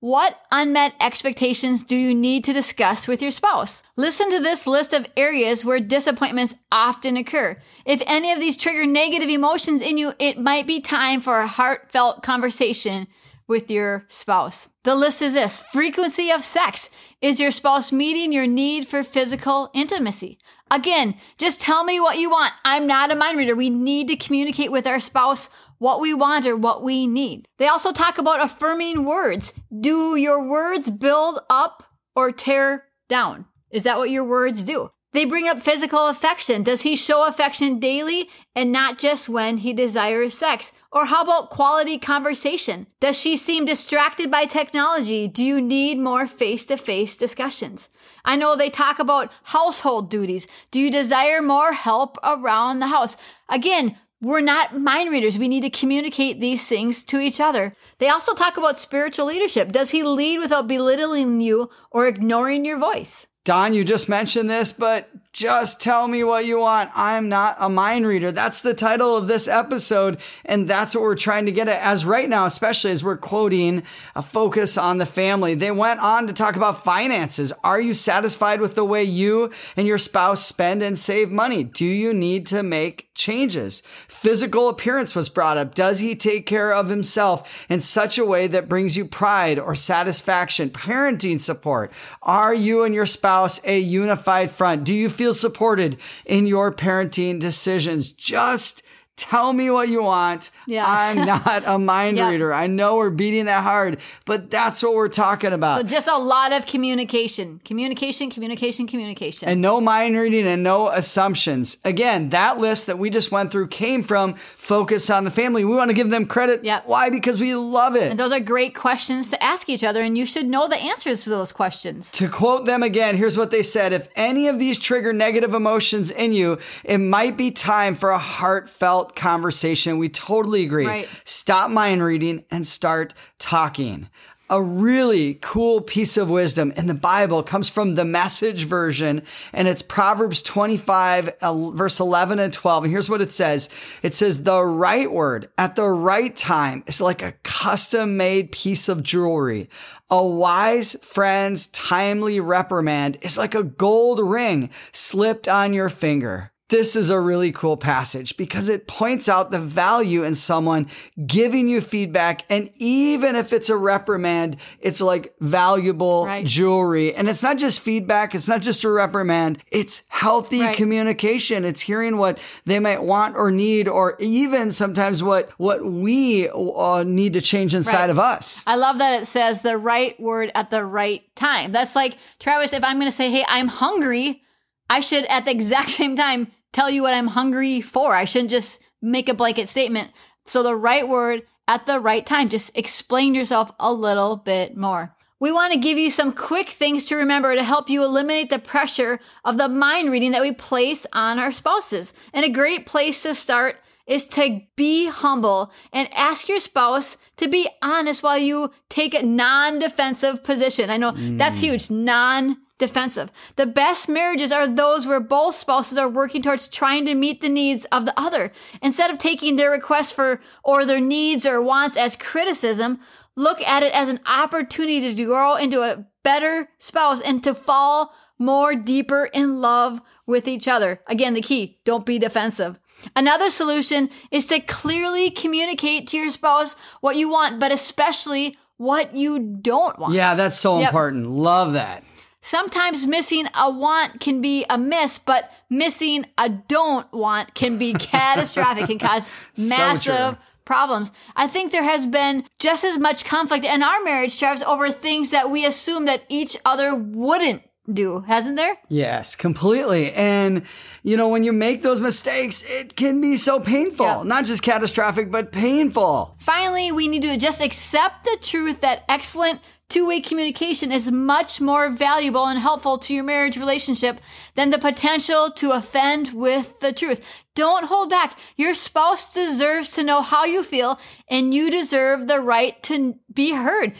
what 0.00 0.38
unmet 0.50 0.92
expectations 1.00 1.82
do 1.82 1.96
you 1.96 2.14
need 2.14 2.44
to 2.44 2.52
discuss 2.52 3.08
with 3.08 3.22
your 3.22 3.30
spouse? 3.30 3.82
Listen 3.96 4.28
to 4.28 4.38
this 4.38 4.66
list 4.66 4.92
of 4.92 5.06
areas 5.16 5.64
where 5.64 5.80
disappointments 5.80 6.54
often 6.70 7.16
occur. 7.16 7.56
If 7.86 8.02
any 8.04 8.30
of 8.32 8.38
these 8.38 8.58
trigger 8.58 8.84
negative 8.84 9.30
emotions 9.30 9.80
in 9.80 9.96
you, 9.96 10.12
it 10.18 10.38
might 10.38 10.66
be 10.66 10.82
time 10.82 11.22
for 11.22 11.40
a 11.40 11.46
heartfelt 11.46 12.22
conversation 12.22 13.06
with 13.48 13.70
your 13.70 14.04
spouse. 14.08 14.68
The 14.84 14.94
list 14.94 15.22
is 15.22 15.34
this 15.34 15.62
frequency 15.72 16.30
of 16.30 16.44
sex. 16.44 16.90
Is 17.20 17.40
your 17.40 17.50
spouse 17.50 17.92
meeting 17.92 18.32
your 18.32 18.46
need 18.46 18.88
for 18.88 19.02
physical 19.02 19.70
intimacy? 19.74 20.38
Again, 20.72 21.16
just 21.36 21.60
tell 21.60 21.84
me 21.84 22.00
what 22.00 22.16
you 22.16 22.30
want. 22.30 22.54
I'm 22.64 22.86
not 22.86 23.10
a 23.10 23.14
mind 23.14 23.36
reader. 23.36 23.54
We 23.54 23.68
need 23.68 24.08
to 24.08 24.16
communicate 24.16 24.72
with 24.72 24.86
our 24.86 25.00
spouse 25.00 25.50
what 25.76 26.00
we 26.00 26.14
want 26.14 26.46
or 26.46 26.56
what 26.56 26.82
we 26.82 27.06
need. 27.06 27.46
They 27.58 27.68
also 27.68 27.92
talk 27.92 28.16
about 28.16 28.42
affirming 28.42 29.04
words. 29.04 29.52
Do 29.80 30.16
your 30.16 30.42
words 30.48 30.88
build 30.88 31.40
up 31.50 31.84
or 32.16 32.32
tear 32.32 32.84
down? 33.10 33.44
Is 33.70 33.82
that 33.82 33.98
what 33.98 34.08
your 34.08 34.24
words 34.24 34.64
do? 34.64 34.90
They 35.12 35.26
bring 35.26 35.46
up 35.46 35.60
physical 35.60 36.08
affection. 36.08 36.62
Does 36.62 36.82
he 36.82 36.96
show 36.96 37.26
affection 37.26 37.78
daily 37.78 38.30
and 38.56 38.72
not 38.72 38.98
just 38.98 39.28
when 39.28 39.58
he 39.58 39.74
desires 39.74 40.36
sex? 40.36 40.72
Or 40.90 41.06
how 41.06 41.22
about 41.22 41.50
quality 41.50 41.98
conversation? 41.98 42.86
Does 43.00 43.18
she 43.18 43.36
seem 43.36 43.64
distracted 43.64 44.30
by 44.30 44.46
technology? 44.46 45.28
Do 45.28 45.44
you 45.44 45.60
need 45.60 45.98
more 45.98 46.26
face 46.26 46.64
to 46.66 46.76
face 46.76 47.16
discussions? 47.16 47.90
I 48.24 48.36
know 48.36 48.56
they 48.56 48.70
talk 48.70 48.98
about 48.98 49.32
household 49.44 50.10
duties. 50.10 50.46
Do 50.70 50.80
you 50.80 50.90
desire 50.90 51.42
more 51.42 51.72
help 51.72 52.16
around 52.22 52.78
the 52.78 52.88
house? 52.88 53.16
Again, 53.48 53.96
we're 54.22 54.40
not 54.40 54.78
mind 54.78 55.10
readers. 55.10 55.36
We 55.36 55.48
need 55.48 55.62
to 55.62 55.70
communicate 55.70 56.40
these 56.40 56.66
things 56.68 57.02
to 57.04 57.18
each 57.18 57.40
other. 57.40 57.74
They 57.98 58.08
also 58.08 58.34
talk 58.34 58.56
about 58.56 58.78
spiritual 58.78 59.26
leadership. 59.26 59.72
Does 59.72 59.90
he 59.90 60.02
lead 60.02 60.38
without 60.38 60.68
belittling 60.68 61.40
you 61.40 61.70
or 61.90 62.06
ignoring 62.06 62.64
your 62.64 62.78
voice? 62.78 63.26
Dawn, 63.44 63.74
you 63.74 63.84
just 63.84 64.08
mentioned 64.08 64.48
this, 64.48 64.72
but 64.72 65.10
Just 65.32 65.80
tell 65.80 66.08
me 66.08 66.22
what 66.24 66.44
you 66.44 66.58
want. 66.58 66.90
I'm 66.94 67.30
not 67.30 67.56
a 67.58 67.70
mind 67.70 68.06
reader. 68.06 68.30
That's 68.30 68.60
the 68.60 68.74
title 68.74 69.16
of 69.16 69.28
this 69.28 69.48
episode. 69.48 70.20
And 70.44 70.68
that's 70.68 70.94
what 70.94 71.00
we're 71.00 71.14
trying 71.14 71.46
to 71.46 71.52
get 71.52 71.68
at 71.68 71.80
as 71.80 72.04
right 72.04 72.28
now, 72.28 72.44
especially 72.44 72.90
as 72.90 73.02
we're 73.02 73.16
quoting 73.16 73.82
a 74.14 74.20
focus 74.20 74.76
on 74.76 74.98
the 74.98 75.06
family. 75.06 75.54
They 75.54 75.70
went 75.70 76.00
on 76.00 76.26
to 76.26 76.34
talk 76.34 76.56
about 76.56 76.84
finances. 76.84 77.50
Are 77.64 77.80
you 77.80 77.94
satisfied 77.94 78.60
with 78.60 78.74
the 78.74 78.84
way 78.84 79.04
you 79.04 79.50
and 79.74 79.86
your 79.86 79.96
spouse 79.96 80.44
spend 80.44 80.82
and 80.82 80.98
save 80.98 81.30
money? 81.30 81.64
Do 81.64 81.86
you 81.86 82.12
need 82.12 82.46
to 82.48 82.62
make 82.62 83.08
changes? 83.14 83.82
Physical 84.08 84.68
appearance 84.68 85.14
was 85.14 85.30
brought 85.30 85.56
up. 85.56 85.74
Does 85.74 86.00
he 86.00 86.14
take 86.14 86.44
care 86.44 86.74
of 86.74 86.90
himself 86.90 87.64
in 87.70 87.80
such 87.80 88.18
a 88.18 88.26
way 88.26 88.48
that 88.48 88.68
brings 88.68 88.98
you 88.98 89.06
pride 89.06 89.58
or 89.58 89.74
satisfaction? 89.74 90.68
Parenting 90.68 91.40
support. 91.40 91.90
Are 92.22 92.54
you 92.54 92.84
and 92.84 92.94
your 92.94 93.06
spouse 93.06 93.64
a 93.64 93.78
unified 93.78 94.50
front? 94.50 94.84
Do 94.84 94.92
you 94.92 95.08
feel 95.08 95.21
feel 95.22 95.32
supported 95.32 95.96
in 96.26 96.48
your 96.48 96.72
parenting 96.72 97.38
decisions. 97.38 98.10
Just 98.10 98.82
Tell 99.16 99.52
me 99.52 99.70
what 99.70 99.88
you 99.88 100.02
want. 100.02 100.50
Yes. 100.66 100.86
I'm 100.88 101.26
not 101.26 101.62
a 101.66 101.78
mind 101.78 102.16
yep. 102.16 102.30
reader. 102.30 102.52
I 102.52 102.66
know 102.66 102.96
we're 102.96 103.10
beating 103.10 103.44
that 103.44 103.62
hard, 103.62 103.98
but 104.24 104.50
that's 104.50 104.82
what 104.82 104.94
we're 104.94 105.08
talking 105.08 105.52
about. 105.52 105.80
So 105.80 105.86
just 105.86 106.08
a 106.08 106.16
lot 106.16 106.52
of 106.52 106.64
communication, 106.64 107.60
communication, 107.64 108.30
communication, 108.30 108.86
communication. 108.86 109.48
And 109.48 109.60
no 109.60 109.80
mind 109.80 110.16
reading 110.16 110.46
and 110.46 110.62
no 110.62 110.88
assumptions. 110.88 111.76
Again, 111.84 112.30
that 112.30 112.58
list 112.58 112.86
that 112.86 112.98
we 112.98 113.10
just 113.10 113.30
went 113.30 113.52
through 113.52 113.68
came 113.68 114.02
from 114.02 114.34
Focus 114.34 115.10
on 115.10 115.24
the 115.24 115.30
Family. 115.30 115.64
We 115.64 115.74
want 115.74 115.90
to 115.90 115.94
give 115.94 116.10
them 116.10 116.26
credit. 116.26 116.64
Yep. 116.64 116.84
Why? 116.86 117.10
Because 117.10 117.38
we 117.38 117.54
love 117.54 117.96
it. 117.96 118.10
And 118.10 118.18
those 118.18 118.32
are 118.32 118.40
great 118.40 118.74
questions 118.74 119.30
to 119.30 119.42
ask 119.42 119.68
each 119.68 119.84
other, 119.84 120.00
and 120.00 120.16
you 120.16 120.24
should 120.24 120.46
know 120.46 120.68
the 120.68 120.76
answers 120.76 121.24
to 121.24 121.30
those 121.30 121.52
questions. 121.52 122.10
To 122.12 122.28
quote 122.28 122.64
them 122.64 122.82
again, 122.82 123.16
here's 123.16 123.36
what 123.36 123.50
they 123.50 123.62
said 123.62 123.92
If 123.92 124.08
any 124.16 124.48
of 124.48 124.58
these 124.58 124.80
trigger 124.80 125.12
negative 125.12 125.52
emotions 125.52 126.10
in 126.10 126.32
you, 126.32 126.58
it 126.84 126.98
might 126.98 127.36
be 127.36 127.50
time 127.50 127.94
for 127.94 128.10
a 128.10 128.18
heartfelt 128.18 129.01
conversation. 129.16 129.98
We 129.98 130.08
totally 130.08 130.64
agree. 130.64 130.86
Right. 130.86 131.08
Stop 131.24 131.70
mind 131.70 132.02
reading 132.02 132.44
and 132.50 132.66
start 132.66 133.14
talking. 133.38 134.08
A 134.52 134.60
really 134.60 135.38
cool 135.40 135.80
piece 135.80 136.18
of 136.18 136.28
wisdom 136.28 136.74
in 136.76 136.86
the 136.86 136.92
Bible 136.92 137.42
comes 137.42 137.70
from 137.70 137.94
the 137.94 138.04
message 138.04 138.64
version, 138.64 139.22
and 139.50 139.66
it's 139.66 139.80
Proverbs 139.80 140.42
25, 140.42 141.36
verse 141.40 141.98
11 141.98 142.38
and 142.38 142.52
12. 142.52 142.84
And 142.84 142.90
here's 142.92 143.08
what 143.08 143.22
it 143.22 143.32
says 143.32 143.70
It 144.02 144.14
says, 144.14 144.42
The 144.42 144.62
right 144.62 145.10
word 145.10 145.48
at 145.56 145.74
the 145.74 145.88
right 145.88 146.36
time 146.36 146.84
is 146.86 147.00
like 147.00 147.22
a 147.22 147.32
custom 147.44 148.18
made 148.18 148.52
piece 148.52 148.90
of 148.90 149.02
jewelry. 149.02 149.70
A 150.10 150.22
wise 150.22 150.96
friend's 151.02 151.68
timely 151.68 152.38
reprimand 152.38 153.16
is 153.22 153.38
like 153.38 153.54
a 153.54 153.62
gold 153.62 154.20
ring 154.20 154.68
slipped 154.92 155.48
on 155.48 155.72
your 155.72 155.88
finger. 155.88 156.51
This 156.72 156.96
is 156.96 157.10
a 157.10 157.20
really 157.20 157.52
cool 157.52 157.76
passage 157.76 158.38
because 158.38 158.70
it 158.70 158.86
points 158.86 159.28
out 159.28 159.50
the 159.50 159.58
value 159.58 160.24
in 160.24 160.34
someone 160.34 160.86
giving 161.26 161.68
you 161.68 161.82
feedback. 161.82 162.46
And 162.48 162.70
even 162.76 163.36
if 163.36 163.52
it's 163.52 163.68
a 163.68 163.76
reprimand, 163.76 164.56
it's 164.80 165.02
like 165.02 165.34
valuable 165.38 166.24
right. 166.24 166.46
jewelry. 166.46 167.14
And 167.14 167.28
it's 167.28 167.42
not 167.42 167.58
just 167.58 167.80
feedback. 167.80 168.34
It's 168.34 168.48
not 168.48 168.62
just 168.62 168.84
a 168.84 168.90
reprimand. 168.90 169.62
It's 169.70 170.04
healthy 170.08 170.62
right. 170.62 170.74
communication. 170.74 171.66
It's 171.66 171.82
hearing 171.82 172.16
what 172.16 172.38
they 172.64 172.78
might 172.78 173.02
want 173.02 173.36
or 173.36 173.50
need, 173.50 173.86
or 173.86 174.16
even 174.18 174.72
sometimes 174.72 175.22
what, 175.22 175.50
what 175.58 175.84
we 175.84 176.48
uh, 176.48 177.04
need 177.06 177.34
to 177.34 177.42
change 177.42 177.74
inside 177.74 178.00
right. 178.00 178.08
of 178.08 178.18
us. 178.18 178.62
I 178.66 178.76
love 178.76 178.96
that 178.96 179.20
it 179.20 179.26
says 179.26 179.60
the 179.60 179.76
right 179.76 180.18
word 180.18 180.50
at 180.54 180.70
the 180.70 180.86
right 180.86 181.22
time. 181.36 181.72
That's 181.72 181.94
like, 181.94 182.16
Travis, 182.38 182.72
if 182.72 182.82
I'm 182.82 182.96
going 182.96 183.10
to 183.10 183.14
say, 183.14 183.30
Hey, 183.30 183.44
I'm 183.46 183.68
hungry. 183.68 184.42
I 184.88 185.00
should 185.00 185.26
at 185.26 185.44
the 185.44 185.50
exact 185.50 185.90
same 186.00 186.16
time 186.16 186.50
tell 186.72 186.90
you 186.90 187.02
what 187.02 187.14
I'm 187.14 187.28
hungry 187.28 187.80
for. 187.80 188.14
I 188.14 188.24
shouldn't 188.24 188.50
just 188.50 188.80
make 189.00 189.28
a 189.28 189.34
blanket 189.34 189.68
statement. 189.68 190.10
So 190.46 190.62
the 190.62 190.76
right 190.76 191.08
word 191.08 191.42
at 191.68 191.86
the 191.86 192.00
right 192.00 192.24
time. 192.24 192.48
Just 192.48 192.76
explain 192.76 193.34
yourself 193.34 193.70
a 193.78 193.92
little 193.92 194.36
bit 194.36 194.76
more. 194.76 195.14
We 195.40 195.50
want 195.50 195.72
to 195.72 195.78
give 195.78 195.98
you 195.98 196.10
some 196.10 196.32
quick 196.32 196.68
things 196.68 197.06
to 197.06 197.16
remember 197.16 197.54
to 197.54 197.64
help 197.64 197.90
you 197.90 198.04
eliminate 198.04 198.48
the 198.48 198.60
pressure 198.60 199.18
of 199.44 199.58
the 199.58 199.68
mind 199.68 200.12
reading 200.12 200.30
that 200.32 200.42
we 200.42 200.52
place 200.52 201.04
on 201.12 201.38
our 201.38 201.50
spouses. 201.50 202.12
And 202.32 202.44
a 202.44 202.50
great 202.50 202.86
place 202.86 203.22
to 203.24 203.34
start 203.34 203.76
is 204.06 204.28
to 204.28 204.60
be 204.76 205.08
humble 205.08 205.72
and 205.92 206.08
ask 206.14 206.48
your 206.48 206.60
spouse 206.60 207.16
to 207.38 207.48
be 207.48 207.68
honest 207.82 208.22
while 208.22 208.38
you 208.38 208.70
take 208.88 209.14
a 209.14 209.24
non 209.24 209.78
defensive 209.78 210.44
position. 210.44 210.90
I 210.90 210.96
know 210.96 211.12
mm. 211.12 211.38
that's 211.38 211.60
huge. 211.60 211.90
Non 211.90 212.56
defensive. 212.82 213.30
The 213.54 213.64
best 213.64 214.08
marriages 214.08 214.50
are 214.50 214.66
those 214.66 215.06
where 215.06 215.20
both 215.20 215.54
spouses 215.54 215.96
are 215.96 216.08
working 216.08 216.42
towards 216.42 216.66
trying 216.66 217.04
to 217.04 217.14
meet 217.14 217.40
the 217.40 217.48
needs 217.48 217.84
of 217.86 218.06
the 218.06 218.20
other. 218.20 218.50
Instead 218.82 219.10
of 219.10 219.18
taking 219.18 219.54
their 219.54 219.70
requests 219.70 220.10
for 220.10 220.40
or 220.64 220.84
their 220.84 221.00
needs 221.00 221.46
or 221.46 221.62
wants 221.62 221.96
as 221.96 222.16
criticism, 222.16 222.98
look 223.36 223.62
at 223.62 223.84
it 223.84 223.94
as 223.94 224.08
an 224.08 224.18
opportunity 224.26 225.14
to 225.14 225.24
grow 225.24 225.54
into 225.54 225.80
a 225.82 226.04
better 226.24 226.70
spouse 226.80 227.20
and 227.20 227.44
to 227.44 227.54
fall 227.54 228.12
more 228.36 228.74
deeper 228.74 229.30
in 229.32 229.60
love 229.60 230.00
with 230.26 230.48
each 230.48 230.66
other. 230.66 231.00
Again, 231.06 231.34
the 231.34 231.40
key, 231.40 231.78
don't 231.84 232.04
be 232.04 232.18
defensive. 232.18 232.80
Another 233.14 233.48
solution 233.48 234.10
is 234.32 234.46
to 234.46 234.58
clearly 234.58 235.30
communicate 235.30 236.08
to 236.08 236.16
your 236.16 236.32
spouse 236.32 236.74
what 237.00 237.14
you 237.14 237.28
want, 237.30 237.60
but 237.60 237.70
especially 237.70 238.56
what 238.76 239.14
you 239.14 239.38
don't 239.38 240.00
want. 240.00 240.14
Yeah, 240.14 240.34
that's 240.34 240.58
so 240.58 240.80
yep. 240.80 240.88
important. 240.88 241.30
Love 241.30 241.74
that. 241.74 242.02
Sometimes 242.42 243.06
missing 243.06 243.46
a 243.54 243.70
want 243.70 244.20
can 244.20 244.40
be 244.40 244.66
a 244.68 244.76
miss, 244.76 245.18
but 245.18 245.50
missing 245.70 246.26
a 246.36 246.48
don't 246.48 247.10
want 247.12 247.54
can 247.54 247.78
be 247.78 247.92
catastrophic 247.98 248.90
and 248.90 249.00
cause 249.00 249.30
massive 249.56 250.02
so 250.02 250.36
problems. 250.64 251.12
I 251.36 251.46
think 251.46 251.70
there 251.70 251.84
has 251.84 252.04
been 252.04 252.44
just 252.58 252.84
as 252.84 252.98
much 252.98 253.24
conflict 253.24 253.64
in 253.64 253.82
our 253.82 254.02
marriage, 254.02 254.38
Travis, 254.38 254.62
over 254.62 254.90
things 254.90 255.30
that 255.30 255.50
we 255.50 255.64
assume 255.64 256.06
that 256.06 256.24
each 256.28 256.56
other 256.64 256.94
wouldn't 256.94 257.62
do, 257.94 258.20
hasn't 258.20 258.56
there? 258.56 258.76
Yes, 258.88 259.34
completely. 259.34 260.12
And, 260.12 260.62
you 261.02 261.16
know, 261.16 261.28
when 261.28 261.44
you 261.44 261.52
make 261.52 261.82
those 261.82 262.00
mistakes, 262.00 262.64
it 262.66 262.96
can 262.96 263.20
be 263.20 263.36
so 263.36 263.60
painful. 263.60 264.06
Yep. 264.06 264.24
Not 264.24 264.44
just 264.44 264.62
catastrophic, 264.62 265.30
but 265.30 265.52
painful. 265.52 266.36
Finally, 266.38 266.92
we 266.92 267.08
need 267.08 267.22
to 267.22 267.36
just 267.36 267.60
accept 267.60 268.24
the 268.24 268.38
truth 268.40 268.80
that 268.80 269.04
excellent 269.08 269.60
Two 269.92 270.08
way 270.08 270.22
communication 270.22 270.90
is 270.90 271.12
much 271.12 271.60
more 271.60 271.90
valuable 271.90 272.46
and 272.46 272.58
helpful 272.58 272.96
to 272.96 273.12
your 273.12 273.24
marriage 273.24 273.58
relationship 273.58 274.22
than 274.54 274.70
the 274.70 274.78
potential 274.78 275.50
to 275.50 275.72
offend 275.72 276.32
with 276.32 276.80
the 276.80 276.94
truth. 276.94 277.44
Don't 277.54 277.84
hold 277.84 278.08
back. 278.08 278.38
Your 278.56 278.72
spouse 278.72 279.30
deserves 279.30 279.90
to 279.90 280.02
know 280.02 280.22
how 280.22 280.46
you 280.46 280.62
feel, 280.62 280.98
and 281.28 281.52
you 281.52 281.70
deserve 281.70 282.26
the 282.26 282.40
right 282.40 282.82
to 282.84 283.16
be 283.30 283.52
heard. 283.52 283.92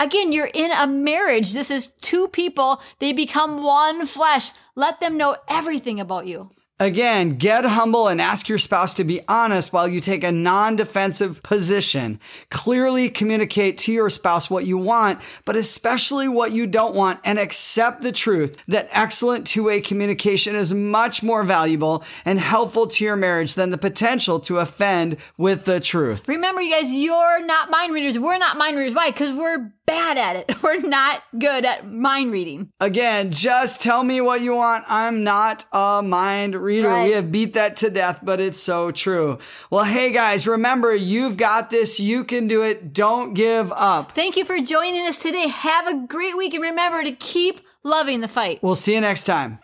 Again, 0.00 0.32
you're 0.32 0.50
in 0.52 0.72
a 0.72 0.86
marriage. 0.86 1.52
This 1.52 1.70
is 1.70 1.88
two 2.00 2.28
people. 2.28 2.80
They 2.98 3.12
become 3.12 3.62
one 3.62 4.06
flesh. 4.06 4.50
Let 4.74 5.00
them 5.00 5.16
know 5.16 5.36
everything 5.48 6.00
about 6.00 6.26
you. 6.26 6.50
Again, 6.82 7.36
get 7.36 7.64
humble 7.64 8.08
and 8.08 8.20
ask 8.20 8.48
your 8.48 8.58
spouse 8.58 8.92
to 8.94 9.04
be 9.04 9.20
honest 9.28 9.72
while 9.72 9.86
you 9.86 10.00
take 10.00 10.24
a 10.24 10.32
non 10.32 10.74
defensive 10.74 11.40
position. 11.44 12.18
Clearly 12.50 13.08
communicate 13.08 13.78
to 13.78 13.92
your 13.92 14.10
spouse 14.10 14.50
what 14.50 14.66
you 14.66 14.76
want, 14.76 15.20
but 15.44 15.54
especially 15.54 16.26
what 16.26 16.50
you 16.50 16.66
don't 16.66 16.92
want, 16.92 17.20
and 17.22 17.38
accept 17.38 18.02
the 18.02 18.10
truth 18.10 18.60
that 18.66 18.88
excellent 18.90 19.46
two 19.46 19.62
way 19.62 19.80
communication 19.80 20.56
is 20.56 20.74
much 20.74 21.22
more 21.22 21.44
valuable 21.44 22.02
and 22.24 22.40
helpful 22.40 22.88
to 22.88 23.04
your 23.04 23.14
marriage 23.14 23.54
than 23.54 23.70
the 23.70 23.78
potential 23.78 24.40
to 24.40 24.58
offend 24.58 25.18
with 25.38 25.66
the 25.66 25.78
truth. 25.78 26.26
Remember, 26.26 26.60
you 26.60 26.72
guys, 26.72 26.92
you're 26.92 27.46
not 27.46 27.70
mind 27.70 27.94
readers. 27.94 28.18
We're 28.18 28.38
not 28.38 28.56
mind 28.56 28.76
readers. 28.76 28.92
Why? 28.92 29.12
Because 29.12 29.30
we're 29.30 29.72
bad 29.86 30.16
at 30.16 30.36
it. 30.36 30.62
We're 30.62 30.80
not 30.80 31.22
good 31.38 31.64
at 31.64 31.90
mind 31.90 32.32
reading. 32.32 32.70
Again, 32.80 33.30
just 33.30 33.80
tell 33.80 34.02
me 34.02 34.20
what 34.20 34.40
you 34.40 34.54
want. 34.54 34.84
I'm 34.88 35.24
not 35.24 35.64
a 35.72 36.02
mind 36.02 36.54
reader. 36.72 36.88
Right. 36.88 37.08
We 37.08 37.12
have 37.12 37.30
beat 37.30 37.54
that 37.54 37.76
to 37.78 37.90
death, 37.90 38.20
but 38.22 38.40
it's 38.40 38.60
so 38.60 38.90
true. 38.90 39.38
Well, 39.70 39.84
hey 39.84 40.12
guys, 40.12 40.46
remember, 40.46 40.94
you've 40.94 41.36
got 41.36 41.70
this. 41.70 42.00
You 42.00 42.24
can 42.24 42.48
do 42.48 42.62
it. 42.62 42.92
Don't 42.92 43.34
give 43.34 43.72
up. 43.72 44.12
Thank 44.12 44.36
you 44.36 44.44
for 44.44 44.58
joining 44.58 45.06
us 45.06 45.18
today. 45.18 45.48
Have 45.48 45.86
a 45.86 46.06
great 46.06 46.36
week 46.36 46.54
and 46.54 46.62
remember 46.62 47.02
to 47.02 47.12
keep 47.12 47.60
loving 47.82 48.20
the 48.20 48.28
fight. 48.28 48.62
We'll 48.62 48.74
see 48.74 48.94
you 48.94 49.00
next 49.00 49.24
time. 49.24 49.58